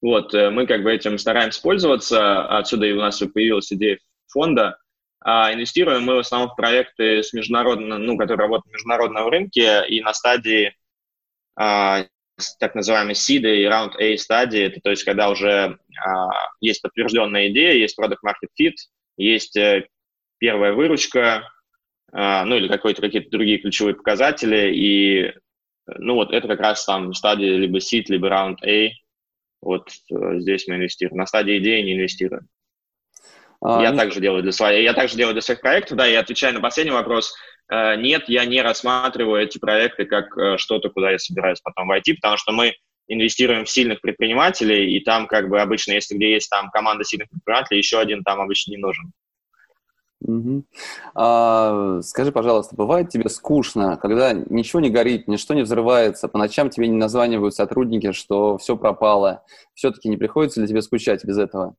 Вот, 0.00 0.32
э, 0.34 0.50
мы 0.50 0.68
как 0.68 0.84
бы 0.84 0.92
этим 0.92 1.18
стараемся 1.18 1.60
пользоваться, 1.60 2.46
отсюда 2.46 2.86
и 2.86 2.92
у 2.92 3.00
нас 3.00 3.18
появилась 3.18 3.72
идея 3.72 3.98
фонда, 4.28 4.78
а 5.20 5.52
инвестируем 5.52 6.04
мы 6.04 6.16
в 6.16 6.18
основном 6.18 6.50
в 6.50 6.56
проекты, 6.56 7.22
с 7.22 7.32
международно, 7.32 7.98
ну, 7.98 8.16
которые 8.16 8.44
работают 8.44 8.66
на 8.66 8.76
международном 8.76 9.28
рынке 9.28 9.84
и 9.88 10.00
на 10.00 10.12
стадии 10.14 10.74
а, 11.56 12.04
так 12.58 12.74
называемой 12.74 13.14
seed 13.14 13.40
и 13.40 13.64
round 13.64 13.92
A 13.98 14.16
стадии, 14.18 14.60
это 14.60 14.80
то 14.80 14.90
есть 14.90 15.04
когда 15.04 15.30
уже 15.30 15.78
а, 16.04 16.28
есть 16.60 16.82
подтвержденная 16.82 17.48
идея, 17.48 17.72
есть 17.72 17.98
product 17.98 18.18
market 18.24 18.50
fit, 18.60 18.74
есть 19.16 19.56
э, 19.56 19.88
первая 20.38 20.72
выручка, 20.74 21.48
а, 22.12 22.44
ну 22.44 22.56
или 22.56 22.68
какие-то 22.68 23.00
какие-то 23.00 23.30
другие 23.30 23.58
ключевые 23.58 23.94
показатели, 23.94 24.72
и 24.74 25.32
ну 25.86 26.14
вот 26.14 26.32
это 26.32 26.46
как 26.48 26.60
раз 26.60 26.84
там 26.84 27.14
стадия 27.14 27.56
либо 27.56 27.78
seed, 27.78 28.04
либо 28.08 28.28
round 28.28 28.56
A, 28.66 28.90
вот 29.62 29.88
э, 30.12 30.38
здесь 30.40 30.68
мы 30.68 30.76
инвестируем. 30.76 31.18
На 31.18 31.26
стадии 31.26 31.58
идеи 31.58 31.82
не 31.82 31.94
инвестируем. 31.94 32.48
А, 33.60 33.82
я 33.82 33.92
также 33.92 34.20
делаю 34.20 34.42
для 34.42 34.52
своих, 34.52 34.84
я 34.84 34.92
также 34.92 35.16
делаю 35.16 35.34
для 35.34 35.42
своих 35.42 35.60
проектов, 35.60 35.96
да, 35.96 36.06
и 36.06 36.14
отвечаю 36.14 36.54
на 36.54 36.60
последний 36.60 36.92
вопрос. 36.92 37.34
Э, 37.70 37.96
нет, 37.96 38.24
я 38.28 38.44
не 38.44 38.62
рассматриваю 38.62 39.42
эти 39.42 39.58
проекты 39.58 40.04
как 40.04 40.36
э, 40.36 40.56
что-то, 40.58 40.90
куда 40.90 41.10
я 41.10 41.18
собираюсь 41.18 41.60
потом 41.60 41.88
войти, 41.88 42.14
потому 42.14 42.36
что 42.36 42.52
мы 42.52 42.74
инвестируем 43.08 43.64
в 43.64 43.70
сильных 43.70 44.00
предпринимателей, 44.00 44.96
и 44.96 45.00
там 45.00 45.26
как 45.26 45.48
бы 45.48 45.60
обычно, 45.60 45.92
если 45.92 46.16
где 46.16 46.34
есть 46.34 46.50
там 46.50 46.70
команда 46.70 47.04
сильных 47.04 47.28
предпринимателей, 47.30 47.78
еще 47.78 47.98
один 47.98 48.22
там 48.22 48.40
обычно 48.40 48.72
не 48.72 48.78
нужен. 48.78 49.12
Угу. 50.20 50.64
А, 51.14 52.00
скажи, 52.02 52.32
пожалуйста, 52.32 52.74
бывает 52.74 53.10
тебе 53.10 53.28
скучно, 53.28 53.96
когда 53.96 54.32
ничего 54.32 54.80
не 54.80 54.90
горит, 54.90 55.28
ничто 55.28 55.54
не 55.54 55.62
взрывается, 55.62 56.28
по 56.28 56.38
ночам 56.38 56.70
тебе 56.70 56.88
не 56.88 56.96
названивают 56.96 57.54
сотрудники, 57.54 58.12
что 58.12 58.58
все 58.58 58.76
пропало. 58.76 59.44
Все-таки 59.74 60.08
не 60.08 60.16
приходится 60.16 60.60
ли 60.60 60.68
тебе 60.68 60.82
скучать 60.82 61.24
без 61.24 61.38
этого? 61.38 61.76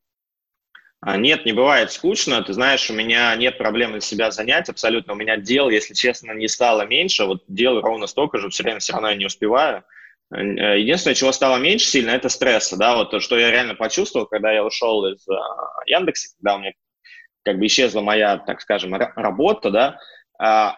А, 1.07 1.15
нет, 1.15 1.45
не 1.45 1.53
бывает 1.53 1.89
скучно. 1.93 2.43
Ты 2.43 2.51
знаешь, 2.51 2.89
у 2.89 2.93
меня 2.93 3.33
нет 3.37 3.57
проблемы 3.57 4.01
себя 4.01 4.29
занять 4.29 4.67
абсолютно. 4.67 5.13
У 5.13 5.15
меня 5.15 5.37
дел, 5.37 5.69
если 5.69 5.93
честно, 5.93 6.33
не 6.33 6.49
стало 6.49 6.85
меньше. 6.85 7.23
Вот 7.23 7.45
дел 7.47 7.79
ровно 7.79 8.07
столько 8.07 8.39
же, 8.39 8.49
все 8.49 8.63
время 8.63 8.79
все 8.79 8.91
равно 8.91 9.11
я 9.11 9.15
не 9.15 9.25
успеваю. 9.25 9.85
Э, 10.35 10.77
единственное, 10.77 11.15
чего 11.15 11.31
стало 11.31 11.59
меньше 11.59 11.87
сильно, 11.87 12.09
это 12.09 12.27
стресса, 12.27 12.75
да, 12.75 12.97
вот 12.97 13.11
то, 13.11 13.21
что 13.21 13.39
я 13.39 13.51
реально 13.51 13.75
почувствовал, 13.75 14.25
когда 14.25 14.51
я 14.51 14.65
ушел 14.65 15.05
из 15.05 15.25
uh, 15.29 15.35
Яндекса, 15.85 16.35
когда 16.35 16.55
у 16.55 16.59
меня 16.59 16.73
как 17.45 17.57
бы 17.57 17.67
исчезла 17.67 18.01
моя, 18.01 18.37
так 18.39 18.59
скажем, 18.59 18.93
работа, 18.93 19.71
да, 19.71 19.99
uh, 20.43 20.73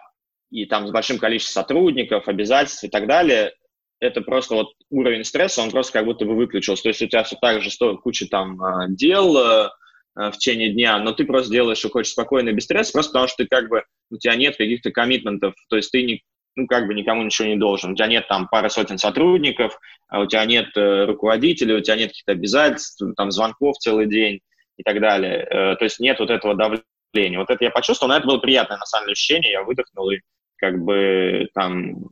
и 0.52 0.64
там 0.66 0.86
с 0.86 0.92
большим 0.92 1.18
количеством 1.18 1.60
сотрудников, 1.64 2.28
обязательств 2.28 2.84
и 2.84 2.88
так 2.88 3.08
далее, 3.08 3.52
это 3.98 4.20
просто 4.20 4.54
вот 4.54 4.68
уровень 4.90 5.24
стресса, 5.24 5.60
он 5.60 5.72
просто 5.72 5.94
как 5.94 6.04
будто 6.04 6.24
бы 6.24 6.36
выключился. 6.36 6.84
То 6.84 6.90
есть 6.90 7.02
у 7.02 7.08
тебя 7.08 7.24
все 7.24 7.36
так 7.40 7.60
же 7.60 7.70
куча 7.96 8.28
там 8.28 8.60
дел 8.94 9.36
uh, 9.36 9.70
в 10.14 10.32
течение 10.32 10.72
дня, 10.72 10.98
но 10.98 11.12
ты 11.12 11.24
просто 11.24 11.52
делаешь, 11.52 11.78
что 11.78 11.88
хочешь 11.88 12.12
спокойно, 12.12 12.52
без 12.52 12.64
стресса, 12.64 12.92
просто 12.92 13.12
потому 13.12 13.28
что 13.28 13.44
ты 13.44 13.48
как 13.48 13.68
бы, 13.68 13.84
у 14.10 14.16
тебя 14.16 14.34
нет 14.34 14.56
каких-то 14.56 14.90
коммитментов, 14.90 15.54
то 15.68 15.76
есть 15.76 15.90
ты 15.92 16.02
не, 16.02 16.22
ну, 16.56 16.66
как 16.66 16.86
бы 16.86 16.94
никому 16.94 17.22
ничего 17.22 17.48
не 17.48 17.56
должен. 17.56 17.92
У 17.92 17.94
тебя 17.94 18.06
нет 18.06 18.28
там 18.28 18.48
пары 18.48 18.70
сотен 18.70 18.98
сотрудников, 18.98 19.78
а 20.08 20.20
у 20.20 20.26
тебя 20.26 20.44
нет 20.44 20.76
э, 20.76 21.04
руководителей, 21.04 21.74
у 21.74 21.80
тебя 21.80 21.96
нет 21.96 22.08
каких-то 22.08 22.32
обязательств, 22.32 23.02
там, 23.16 23.30
звонков 23.30 23.78
целый 23.78 24.06
день 24.06 24.40
и 24.76 24.82
так 24.82 25.00
далее. 25.00 25.46
Э, 25.48 25.76
то 25.76 25.84
есть 25.84 26.00
нет 26.00 26.18
вот 26.18 26.30
этого 26.30 26.54
давления. 26.54 27.38
Вот 27.38 27.50
это 27.50 27.64
я 27.64 27.70
почувствовал, 27.70 28.10
но 28.10 28.18
это 28.18 28.26
было 28.26 28.38
приятное, 28.38 28.78
на 28.78 28.86
самом 28.86 29.06
деле, 29.06 29.12
ощущение. 29.12 29.52
Я 29.52 29.62
выдохнул 29.62 30.10
и 30.10 30.20
как 30.56 30.78
бы 30.82 31.48
там... 31.54 32.08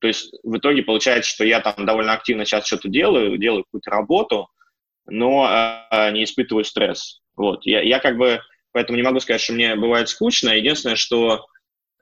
То 0.00 0.06
есть 0.06 0.32
в 0.42 0.56
итоге 0.56 0.82
получается, 0.82 1.30
что 1.30 1.44
я 1.44 1.60
там 1.60 1.84
довольно 1.84 2.12
активно 2.12 2.44
сейчас 2.44 2.66
что-то 2.66 2.88
делаю, 2.88 3.36
делаю 3.38 3.64
какую-то 3.64 3.90
работу, 3.90 4.48
но 5.06 5.48
э, 5.90 6.12
не 6.12 6.24
испытываю 6.24 6.64
стресс. 6.64 7.20
Вот. 7.40 7.64
Я, 7.64 7.80
я 7.80 8.00
как 8.00 8.18
бы... 8.18 8.42
Поэтому 8.72 8.98
не 8.98 9.02
могу 9.02 9.18
сказать, 9.18 9.40
что 9.40 9.54
мне 9.54 9.74
бывает 9.74 10.10
скучно. 10.10 10.50
Единственное, 10.50 10.96
что 10.96 11.46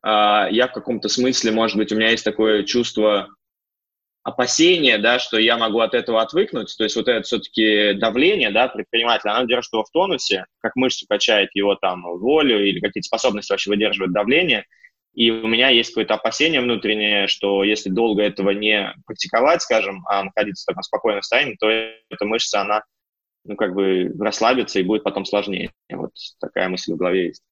а, 0.03 0.48
я 0.51 0.66
в 0.66 0.72
каком-то 0.72 1.09
смысле, 1.09 1.53
может 1.53 1.77
быть, 1.77 1.92
у 1.92 1.96
меня 1.96 2.11
есть 2.11 2.24
такое 2.24 2.64
чувство 2.64 3.29
опасения, 4.24 4.98
да, 4.98 5.20
что 5.20 5.38
я 5.38 5.57
могу 5.57 5.79
от 5.79 5.94
этого 5.94 6.20
отвыкнуть, 6.20 6.74
то 6.77 6.85
есть 6.85 6.96
вот 6.96 7.09
это 7.09 7.22
все-таки 7.22 7.94
давление, 7.94 8.51
да, 8.51 8.68
предпринимателя, 8.68 9.37
оно 9.37 9.46
держит 9.46 9.72
его 9.72 9.85
в 9.85 9.90
тонусе, 9.90 10.44
как 10.61 10.77
мышцу 10.77 11.07
качает 11.09 11.48
его 11.55 11.77
там 11.77 12.03
волю 12.03 12.62
или 12.62 12.81
какие-то 12.81 13.07
способности 13.07 13.53
вообще 13.53 13.70
выдерживать 13.70 14.12
давление, 14.12 14.66
и 15.14 15.31
у 15.31 15.46
меня 15.46 15.70
есть 15.70 15.90
какое-то 15.90 16.14
опасение 16.14 16.61
внутреннее, 16.61 17.27
что 17.27 17.64
если 17.64 17.88
долго 17.88 18.22
этого 18.22 18.51
не 18.51 18.92
практиковать, 19.07 19.62
скажем, 19.62 20.05
а 20.07 20.24
находиться 20.24 20.64
в 20.64 20.66
таком 20.66 20.83
спокойном 20.83 21.22
состоянии, 21.22 21.57
то 21.59 21.70
эта 21.70 22.24
мышца, 22.27 22.61
она, 22.61 22.83
ну, 23.48 23.56
как 23.56 23.74
бы 23.74 24.14
расслабится 24.18 24.78
и 24.78 24.84
будет 24.84 25.02
потом 25.02 25.24
сложнее. 25.24 25.72
Вот 25.90 26.12
такая 26.38 26.68
мысль 26.68 26.92
в 26.92 26.96
голове 26.96 27.28
есть. 27.28 27.42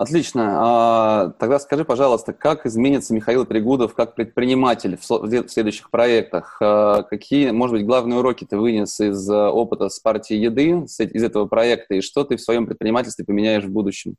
Отлично. 0.00 0.56
А, 0.56 1.28
тогда 1.38 1.58
скажи, 1.58 1.84
пожалуйста, 1.84 2.32
как 2.32 2.64
изменится 2.64 3.12
Михаил 3.12 3.44
Пригудов 3.44 3.94
как 3.94 4.14
предприниматель 4.14 4.96
в 4.96 5.48
следующих 5.50 5.90
проектах? 5.90 6.56
А, 6.62 7.02
какие, 7.02 7.50
может 7.50 7.76
быть, 7.76 7.84
главные 7.84 8.20
уроки 8.20 8.46
ты 8.48 8.56
вынес 8.56 8.98
из 8.98 9.28
а, 9.28 9.50
опыта 9.50 9.90
с 9.90 10.00
партией 10.00 10.40
еды, 10.40 10.86
из 10.86 11.22
этого 11.22 11.44
проекта, 11.44 11.96
и 11.96 12.00
что 12.00 12.24
ты 12.24 12.38
в 12.38 12.40
своем 12.40 12.64
предпринимательстве 12.64 13.26
поменяешь 13.26 13.64
в 13.64 13.70
будущем? 13.70 14.16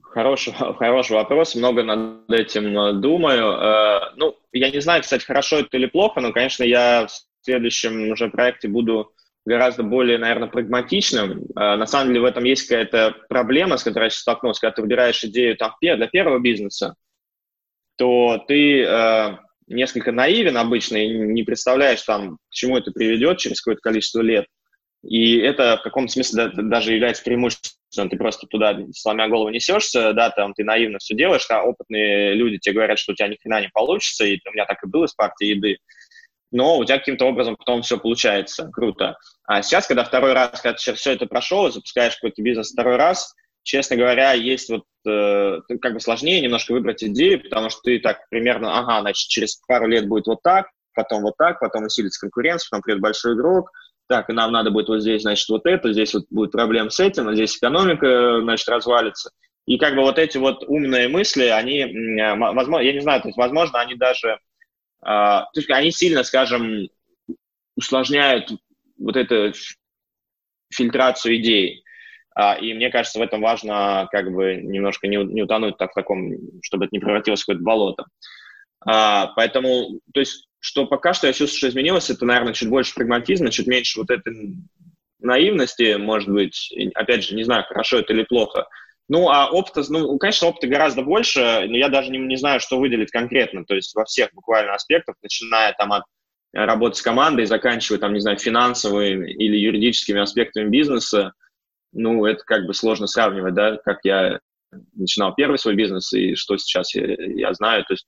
Хороший, 0.00 0.52
хороший 0.78 1.14
вопрос, 1.14 1.56
много 1.56 1.82
над 1.82 2.30
этим 2.30 3.00
думаю. 3.00 4.12
Ну, 4.14 4.36
я 4.52 4.70
не 4.70 4.80
знаю, 4.82 5.02
кстати, 5.02 5.24
хорошо 5.24 5.58
это 5.58 5.76
или 5.76 5.86
плохо, 5.86 6.20
но, 6.20 6.32
конечно, 6.32 6.62
я 6.62 7.08
следующем 7.44 8.10
уже 8.10 8.28
проекте 8.28 8.68
буду 8.68 9.12
гораздо 9.44 9.82
более, 9.82 10.18
наверное, 10.18 10.48
прагматичным. 10.48 11.46
А, 11.54 11.76
на 11.76 11.86
самом 11.86 12.08
деле 12.08 12.20
в 12.20 12.24
этом 12.24 12.44
есть 12.44 12.66
какая-то 12.66 13.14
проблема, 13.28 13.76
с 13.76 13.84
которой 13.84 14.04
я 14.04 14.10
сейчас 14.10 14.22
столкнулся. 14.22 14.60
Когда 14.60 14.74
ты 14.74 14.82
выбираешь 14.82 15.22
идею 15.24 15.56
там, 15.56 15.74
для 15.80 16.06
первого 16.08 16.38
бизнеса, 16.38 16.94
то 17.96 18.42
ты 18.48 18.82
э, 18.82 19.38
несколько 19.68 20.12
наивен 20.12 20.56
обычно 20.56 20.96
и 20.96 21.08
не 21.08 21.42
представляешь, 21.42 22.02
там, 22.02 22.38
к 22.50 22.52
чему 22.52 22.76
это 22.76 22.90
приведет 22.90 23.38
через 23.38 23.60
какое-то 23.60 23.82
количество 23.82 24.20
лет. 24.20 24.46
И 25.06 25.36
это 25.36 25.76
в 25.76 25.82
каком-то 25.82 26.12
смысле 26.12 26.50
даже 26.54 26.94
является 26.94 27.22
преимуществом. 27.22 28.08
Ты 28.08 28.16
просто 28.16 28.46
туда, 28.46 28.76
сломя 28.94 29.28
голову, 29.28 29.50
несешься, 29.50 30.12
да, 30.14 30.30
там 30.30 30.54
ты 30.54 30.64
наивно 30.64 30.98
все 30.98 31.14
делаешь, 31.14 31.46
а 31.50 31.62
опытные 31.62 32.34
люди 32.34 32.58
тебе 32.58 32.76
говорят, 32.76 32.98
что 32.98 33.12
у 33.12 33.14
тебя 33.14 33.28
ни 33.28 33.36
хрена 33.36 33.60
не 33.60 33.68
получится, 33.68 34.24
и 34.24 34.40
у 34.48 34.52
меня 34.52 34.64
так 34.64 34.82
и 34.82 34.88
было 34.88 35.06
с 35.06 35.14
партией 35.14 35.56
еды 35.56 35.78
но 36.54 36.78
у 36.78 36.84
тебя 36.84 36.98
каким-то 36.98 37.26
образом 37.26 37.56
потом 37.56 37.82
все 37.82 37.98
получается, 37.98 38.70
круто. 38.72 39.18
А 39.44 39.60
сейчас, 39.60 39.88
когда 39.88 40.04
второй 40.04 40.34
раз, 40.34 40.60
когда 40.60 40.74
ты 40.74 40.94
все 40.94 41.12
это 41.12 41.26
прошел, 41.26 41.70
запускаешь 41.70 42.14
какой-то 42.14 42.40
бизнес 42.42 42.70
второй 42.70 42.94
раз, 42.96 43.34
честно 43.64 43.96
говоря, 43.96 44.34
есть 44.34 44.70
вот 44.70 44.84
э, 45.04 45.58
как 45.82 45.94
бы 45.94 46.00
сложнее 46.00 46.40
немножко 46.40 46.70
выбрать 46.70 47.02
идею, 47.02 47.42
потому 47.42 47.70
что 47.70 47.80
ты 47.82 47.98
так 47.98 48.28
примерно, 48.30 48.78
ага, 48.78 49.00
значит, 49.00 49.28
через 49.28 49.56
пару 49.66 49.88
лет 49.88 50.06
будет 50.06 50.28
вот 50.28 50.42
так, 50.42 50.68
потом 50.94 51.22
вот 51.22 51.34
так, 51.36 51.58
потом 51.58 51.86
усилится 51.86 52.20
конкуренция, 52.20 52.68
потом 52.70 52.82
придет 52.82 53.00
большой 53.00 53.34
игрок, 53.34 53.72
так, 54.06 54.30
и 54.30 54.32
нам 54.32 54.52
надо 54.52 54.70
будет 54.70 54.86
вот 54.88 55.00
здесь, 55.00 55.22
значит, 55.22 55.48
вот 55.48 55.66
это, 55.66 55.92
здесь 55.92 56.14
вот 56.14 56.26
будет 56.30 56.52
проблем 56.52 56.88
с 56.88 57.00
этим, 57.00 57.26
а 57.26 57.34
здесь 57.34 57.56
экономика, 57.56 58.40
значит, 58.42 58.68
развалится. 58.68 59.30
И 59.66 59.76
как 59.76 59.96
бы 59.96 60.02
вот 60.02 60.20
эти 60.20 60.38
вот 60.38 60.62
умные 60.68 61.08
мысли, 61.08 61.46
они, 61.46 61.84
возможно, 62.38 62.84
я 62.84 62.92
не 62.92 63.00
знаю, 63.00 63.22
то 63.22 63.28
есть, 63.28 63.38
возможно, 63.38 63.80
они 63.80 63.96
даже 63.96 64.38
то 65.04 65.50
есть 65.54 65.70
они 65.70 65.90
сильно, 65.90 66.22
скажем, 66.22 66.88
усложняют 67.76 68.50
вот 68.98 69.16
эту 69.16 69.52
фильтрацию 70.72 71.36
идей. 71.36 71.84
А, 72.34 72.54
и 72.54 72.74
мне 72.74 72.90
кажется, 72.90 73.18
в 73.18 73.22
этом 73.22 73.40
важно 73.40 74.08
как 74.10 74.32
бы 74.32 74.56
немножко 74.56 75.06
не, 75.06 75.16
не 75.16 75.42
утонуть 75.42 75.78
так 75.78 75.92
в 75.92 75.94
таком, 75.94 76.32
чтобы 76.62 76.86
это 76.86 76.94
не 76.94 76.98
превратилось 76.98 77.42
в 77.42 77.46
какое-то 77.46 77.62
болото. 77.62 78.06
А, 78.84 79.28
поэтому, 79.36 80.00
то 80.12 80.20
есть, 80.20 80.48
что 80.58 80.86
пока 80.86 81.12
что 81.14 81.26
я 81.26 81.32
чувствую, 81.32 81.58
что 81.58 81.68
изменилось, 81.68 82.10
это, 82.10 82.24
наверное, 82.24 82.52
чуть 82.52 82.68
больше 82.68 82.94
прагматизма, 82.94 83.50
чуть 83.50 83.66
меньше 83.66 84.00
вот 84.00 84.10
этой 84.10 84.56
наивности, 85.20 85.96
может 85.96 86.28
быть. 86.28 86.74
Опять 86.94 87.24
же, 87.24 87.36
не 87.36 87.44
знаю, 87.44 87.64
хорошо 87.64 87.98
это 87.98 88.12
или 88.12 88.24
плохо. 88.24 88.66
Ну, 89.08 89.28
а 89.28 89.50
опыта, 89.50 89.82
ну, 89.90 90.16
конечно, 90.18 90.48
опыта 90.48 90.66
гораздо 90.66 91.02
больше, 91.02 91.66
но 91.68 91.76
я 91.76 91.88
даже 91.88 92.10
не, 92.10 92.18
не 92.18 92.36
знаю, 92.36 92.60
что 92.60 92.78
выделить 92.78 93.10
конкретно, 93.10 93.64
то 93.64 93.74
есть 93.74 93.94
во 93.94 94.04
всех 94.04 94.30
буквально 94.32 94.74
аспектах, 94.74 95.16
начиная 95.22 95.74
там 95.74 95.92
от 95.92 96.04
э, 96.54 96.64
работы 96.64 96.96
с 96.96 97.02
командой, 97.02 97.44
заканчивая 97.44 97.98
там, 97.98 98.14
не 98.14 98.20
знаю, 98.20 98.38
финансовыми 98.38 99.30
или 99.30 99.58
юридическими 99.58 100.20
аспектами 100.20 100.70
бизнеса, 100.70 101.32
ну, 101.92 102.24
это 102.24 102.42
как 102.44 102.66
бы 102.66 102.72
сложно 102.72 103.06
сравнивать, 103.06 103.54
да, 103.54 103.76
как 103.76 103.98
я 104.04 104.40
начинал 104.94 105.34
первый 105.34 105.58
свой 105.58 105.74
бизнес 105.74 106.12
и 106.14 106.34
что 106.34 106.56
сейчас 106.56 106.94
я, 106.94 107.14
я 107.14 107.52
знаю, 107.52 107.84
то 107.84 107.92
есть 107.92 108.06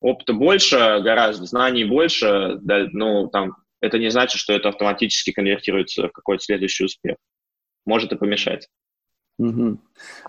опыта 0.00 0.34
больше 0.34 0.76
гораздо, 0.76 1.46
знаний 1.46 1.84
больше, 1.84 2.58
да, 2.60 2.86
ну, 2.92 3.28
там, 3.28 3.56
это 3.80 3.98
не 3.98 4.10
значит, 4.10 4.40
что 4.40 4.52
это 4.52 4.68
автоматически 4.68 5.32
конвертируется 5.32 6.08
в 6.08 6.12
какой-то 6.12 6.44
следующий 6.44 6.84
успех. 6.84 7.16
Может 7.86 8.12
и 8.12 8.16
помешать. 8.16 8.68
Угу. 9.38 9.78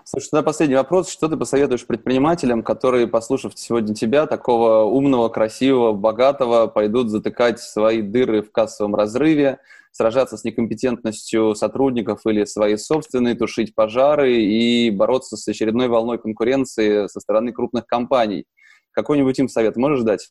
Слушай, 0.04 0.28
тогда 0.30 0.44
последний 0.44 0.76
вопрос. 0.76 1.10
Что 1.10 1.28
ты 1.28 1.36
посоветуешь 1.36 1.86
предпринимателям, 1.86 2.62
которые, 2.62 3.08
послушав 3.08 3.52
сегодня 3.56 3.94
тебя, 3.94 4.26
такого 4.26 4.84
умного, 4.84 5.28
красивого, 5.28 5.92
богатого, 5.92 6.68
пойдут 6.68 7.10
затыкать 7.10 7.60
свои 7.60 8.02
дыры 8.02 8.42
в 8.42 8.52
кассовом 8.52 8.94
разрыве, 8.94 9.58
сражаться 9.90 10.36
с 10.36 10.44
некомпетентностью 10.44 11.56
сотрудников 11.56 12.20
или 12.24 12.44
свои 12.44 12.76
собственные, 12.76 13.34
тушить 13.34 13.74
пожары 13.74 14.36
и 14.36 14.90
бороться 14.90 15.36
с 15.36 15.48
очередной 15.48 15.88
волной 15.88 16.18
конкуренции 16.18 17.08
со 17.08 17.18
стороны 17.18 17.52
крупных 17.52 17.86
компаний? 17.86 18.46
Какой-нибудь 18.92 19.38
им 19.40 19.48
совет 19.48 19.76
можешь 19.76 20.04
дать? 20.04 20.30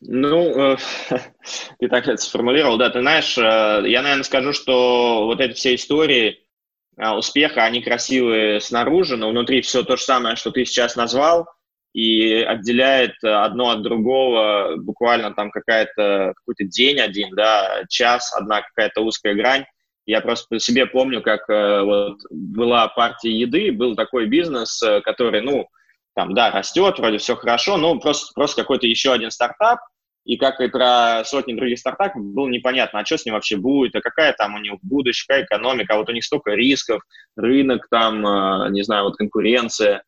Ну, 0.00 0.74
э, 0.74 0.76
ты 1.80 1.88
так 1.88 2.06
это 2.06 2.16
сформулировал, 2.18 2.78
да, 2.78 2.90
ты 2.90 3.00
знаешь, 3.00 3.36
э, 3.36 3.40
я, 3.88 4.02
наверное, 4.02 4.22
скажу, 4.22 4.52
что 4.52 5.26
вот 5.26 5.40
эти 5.40 5.54
все 5.54 5.74
истории 5.74 6.38
э, 6.96 7.10
успеха, 7.10 7.64
они 7.64 7.82
красивые 7.82 8.60
снаружи, 8.60 9.16
но 9.16 9.30
внутри 9.30 9.60
все 9.60 9.82
то 9.82 9.96
же 9.96 10.02
самое, 10.02 10.36
что 10.36 10.52
ты 10.52 10.64
сейчас 10.64 10.94
назвал, 10.94 11.48
и 11.94 12.32
отделяет 12.42 13.14
одно 13.24 13.70
от 13.70 13.82
другого 13.82 14.76
буквально 14.76 15.34
там 15.34 15.50
какая-то, 15.50 16.32
какой-то 16.36 16.64
день 16.64 17.00
один, 17.00 17.34
да, 17.34 17.82
час, 17.88 18.32
одна 18.36 18.62
какая-то 18.62 19.00
узкая 19.00 19.34
грань. 19.34 19.64
Я 20.06 20.20
просто 20.20 20.60
себе 20.60 20.86
помню, 20.86 21.22
как 21.22 21.48
вот 21.48 22.18
была 22.30 22.86
партия 22.88 23.32
еды, 23.32 23.72
был 23.72 23.96
такой 23.96 24.26
бизнес, 24.26 24.80
который, 25.02 25.40
ну, 25.40 25.66
там, 26.18 26.34
да, 26.34 26.50
растет, 26.50 26.98
вроде 26.98 27.18
все 27.18 27.36
хорошо, 27.36 27.76
но 27.76 27.96
просто, 28.00 28.34
просто 28.34 28.62
какой-то 28.62 28.88
еще 28.88 29.12
один 29.12 29.30
стартап, 29.30 29.78
и 30.24 30.36
как 30.36 30.60
и 30.60 30.66
про 30.66 31.22
сотни 31.24 31.54
других 31.54 31.78
стартапов, 31.78 32.20
было 32.20 32.48
непонятно, 32.48 32.98
а 32.98 33.04
что 33.04 33.18
с 33.18 33.24
ним 33.24 33.34
вообще 33.34 33.56
будет, 33.56 33.94
а 33.94 34.00
какая 34.00 34.32
там 34.32 34.56
у 34.56 34.58
них 34.58 34.72
будущее, 34.82 35.26
какая 35.28 35.44
экономика, 35.44 35.94
а 35.94 35.98
вот 35.98 36.08
у 36.08 36.12
них 36.12 36.24
столько 36.24 36.54
рисков, 36.54 37.02
рынок 37.36 37.86
там, 37.88 38.26
э, 38.26 38.70
не 38.70 38.82
знаю, 38.82 39.04
вот 39.04 39.16
конкуренция. 39.16 40.02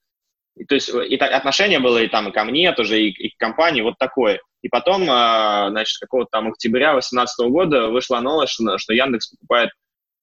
И, 0.56 0.64
то 0.64 0.74
есть 0.74 0.88
и 0.88 1.16
так, 1.16 1.30
отношение 1.30 1.78
было 1.78 1.98
и 1.98 2.08
там 2.08 2.28
и 2.28 2.32
ко 2.32 2.42
мне 2.42 2.72
тоже, 2.72 3.00
и, 3.00 3.10
и 3.10 3.30
к 3.30 3.36
компании 3.38 3.82
вот 3.82 3.94
такое. 3.96 4.40
И 4.62 4.68
потом, 4.68 5.02
э, 5.04 5.68
значит, 5.70 5.96
какого-то 6.00 6.30
там 6.32 6.48
октября 6.48 6.90
2018 6.90 7.48
года 7.50 7.86
вышла 7.86 8.18
новость, 8.18 8.54
что, 8.54 8.92
Яндекс 8.92 9.28
покупает 9.28 9.70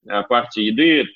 э, 0.06 0.22
партию 0.24 0.66
еды, 0.66 1.08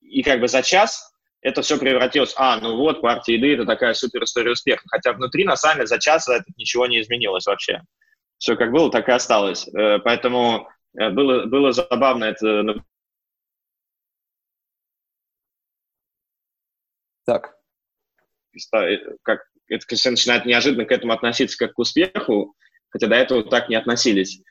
и 0.00 0.24
как 0.24 0.40
бы 0.40 0.48
за 0.48 0.62
час 0.62 1.12
это 1.40 1.62
все 1.62 1.78
превратилось, 1.78 2.34
а, 2.36 2.58
ну 2.60 2.76
вот, 2.76 3.00
партия 3.00 3.34
еды– 3.34 3.54
это 3.54 3.64
такая 3.64 3.94
супер 3.94 4.24
история 4.24 4.52
успеха. 4.52 4.82
Хотя 4.90 5.12
внутри, 5.12 5.44
на 5.44 5.56
самом 5.56 5.76
деле, 5.76 5.86
за 5.86 5.98
час 5.98 6.28
это 6.28 6.44
ничего 6.56 6.86
не 6.86 7.00
изменилось 7.00 7.46
вообще. 7.46 7.82
Все 8.38 8.56
как 8.56 8.72
было, 8.72 8.90
так 8.90 9.08
и 9.08 9.12
осталось. 9.12 9.68
Э, 9.68 9.98
поэтому 9.98 10.68
э, 10.98 11.10
было, 11.10 11.46
было 11.46 11.72
забавно 11.72 12.24
это 12.24 12.82
Так. 17.28 17.54
Э, 18.74 18.96
как, 19.22 19.44
это, 19.68 19.86
конечно, 19.86 20.12
начинает 20.12 20.46
неожиданно 20.46 20.86
к 20.86 20.92
этому 20.92 21.12
относиться 21.12 21.58
как 21.58 21.74
к 21.74 21.78
успеху, 21.78 22.54
хотя 22.88 23.06
до 23.06 23.16
этого 23.16 23.44
так 23.44 23.68
не 23.68 23.76
относились. 23.76 24.42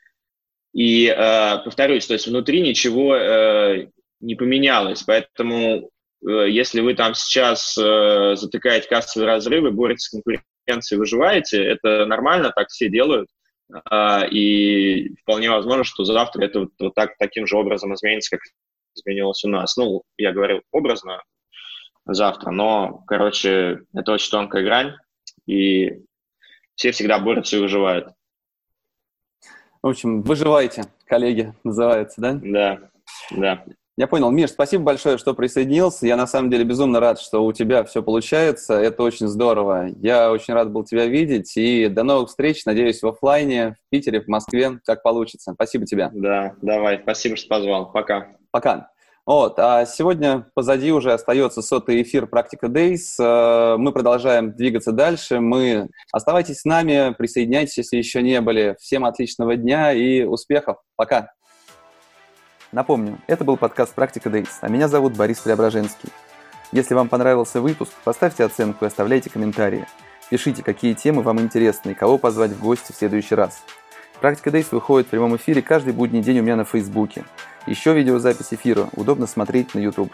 И 0.72 1.06
э, 1.06 1.58
повторюсь, 1.64 2.06
то 2.06 2.12
есть 2.12 2.28
внутри 2.28 2.60
ничего 2.60 3.16
э, 3.16 3.88
не 4.20 4.36
поменялось, 4.36 5.02
поэтому 5.02 5.90
если 6.22 6.80
вы 6.80 6.94
там 6.94 7.14
сейчас 7.14 7.76
э, 7.78 8.34
затыкаете 8.36 8.88
кассовые 8.88 9.28
разрывы, 9.28 9.70
боретесь 9.70 10.04
с 10.04 10.10
конкуренцией, 10.10 10.98
выживаете, 10.98 11.62
это 11.62 12.06
нормально, 12.06 12.52
так 12.54 12.68
все 12.68 12.88
делают. 12.88 13.28
А, 13.90 14.24
и 14.26 15.14
вполне 15.16 15.50
возможно, 15.50 15.84
что 15.84 16.04
завтра 16.04 16.44
это 16.44 16.60
вот, 16.60 16.70
вот 16.80 16.94
так, 16.94 17.16
таким 17.18 17.46
же 17.46 17.56
образом 17.56 17.94
изменится, 17.94 18.36
как 18.36 18.40
изменилось 18.96 19.44
у 19.44 19.48
нас. 19.48 19.76
Ну, 19.76 20.02
я 20.16 20.32
говорю 20.32 20.62
образно 20.72 21.22
завтра, 22.06 22.50
но, 22.50 23.02
короче, 23.06 23.80
это 23.94 24.12
очень 24.12 24.30
тонкая 24.30 24.64
грань, 24.64 24.94
и 25.46 26.02
все 26.74 26.92
всегда 26.92 27.18
борются 27.18 27.56
и 27.56 27.60
выживают. 27.60 28.08
В 29.82 29.88
общем, 29.88 30.22
выживайте, 30.22 30.84
коллеги, 31.06 31.54
называется, 31.62 32.20
да? 32.20 32.40
Да, 32.42 32.90
да. 33.30 33.64
Я 33.98 34.06
понял. 34.06 34.30
Миш, 34.30 34.50
спасибо 34.50 34.84
большое, 34.84 35.18
что 35.18 35.34
присоединился. 35.34 36.06
Я 36.06 36.14
на 36.14 36.28
самом 36.28 36.50
деле 36.50 36.62
безумно 36.62 37.00
рад, 37.00 37.18
что 37.18 37.44
у 37.44 37.52
тебя 37.52 37.82
все 37.82 38.00
получается. 38.00 38.74
Это 38.74 39.02
очень 39.02 39.26
здорово. 39.26 39.88
Я 40.00 40.30
очень 40.30 40.54
рад 40.54 40.70
был 40.70 40.84
тебя 40.84 41.06
видеть. 41.06 41.56
И 41.56 41.88
до 41.88 42.04
новых 42.04 42.28
встреч. 42.28 42.64
Надеюсь, 42.64 43.02
в 43.02 43.08
офлайне, 43.08 43.70
в 43.72 43.90
Питере, 43.90 44.20
в 44.20 44.28
Москве, 44.28 44.78
как 44.86 45.02
получится. 45.02 45.52
Спасибо 45.52 45.84
тебе. 45.84 46.10
Да, 46.12 46.54
давай. 46.62 47.00
Спасибо, 47.02 47.34
что 47.34 47.48
позвал. 47.48 47.90
Пока. 47.90 48.28
Пока. 48.52 48.88
Вот, 49.26 49.58
а 49.58 49.84
сегодня 49.84 50.46
позади 50.54 50.92
уже 50.92 51.12
остается 51.12 51.60
сотый 51.60 52.00
эфир 52.00 52.28
«Практика 52.28 52.68
Days». 52.68 53.20
Э, 53.20 53.76
мы 53.78 53.92
продолжаем 53.92 54.52
двигаться 54.52 54.92
дальше. 54.92 55.40
Мы 55.40 55.88
Оставайтесь 56.12 56.60
с 56.60 56.64
нами, 56.64 57.14
присоединяйтесь, 57.18 57.78
если 57.78 57.96
еще 57.96 58.22
не 58.22 58.40
были. 58.40 58.76
Всем 58.80 59.04
отличного 59.04 59.56
дня 59.56 59.92
и 59.92 60.22
успехов. 60.22 60.76
Пока. 60.94 61.32
Напомню, 62.70 63.18
это 63.26 63.44
был 63.44 63.56
подкаст 63.56 63.94
«Практика 63.94 64.28
Days», 64.28 64.50
а 64.60 64.68
меня 64.68 64.88
зовут 64.88 65.16
Борис 65.16 65.38
Преображенский. 65.38 66.10
Если 66.70 66.92
вам 66.92 67.08
понравился 67.08 67.62
выпуск, 67.62 67.92
поставьте 68.04 68.44
оценку 68.44 68.84
и 68.84 68.88
оставляйте 68.88 69.30
комментарии. 69.30 69.86
Пишите, 70.28 70.62
какие 70.62 70.92
темы 70.92 71.22
вам 71.22 71.40
интересны 71.40 71.92
и 71.92 71.94
кого 71.94 72.18
позвать 72.18 72.50
в 72.50 72.60
гости 72.60 72.92
в 72.92 72.96
следующий 72.96 73.34
раз. 73.34 73.62
«Практика 74.20 74.50
Days» 74.50 74.66
выходит 74.70 75.06
в 75.06 75.10
прямом 75.10 75.36
эфире 75.36 75.62
каждый 75.62 75.94
будний 75.94 76.20
день 76.20 76.40
у 76.40 76.42
меня 76.42 76.56
на 76.56 76.66
Фейсбуке. 76.66 77.24
Еще 77.66 77.94
видеозапись 77.94 78.52
эфира 78.52 78.88
удобно 78.94 79.26
смотреть 79.26 79.74
на 79.74 79.78
YouTube. 79.78 80.12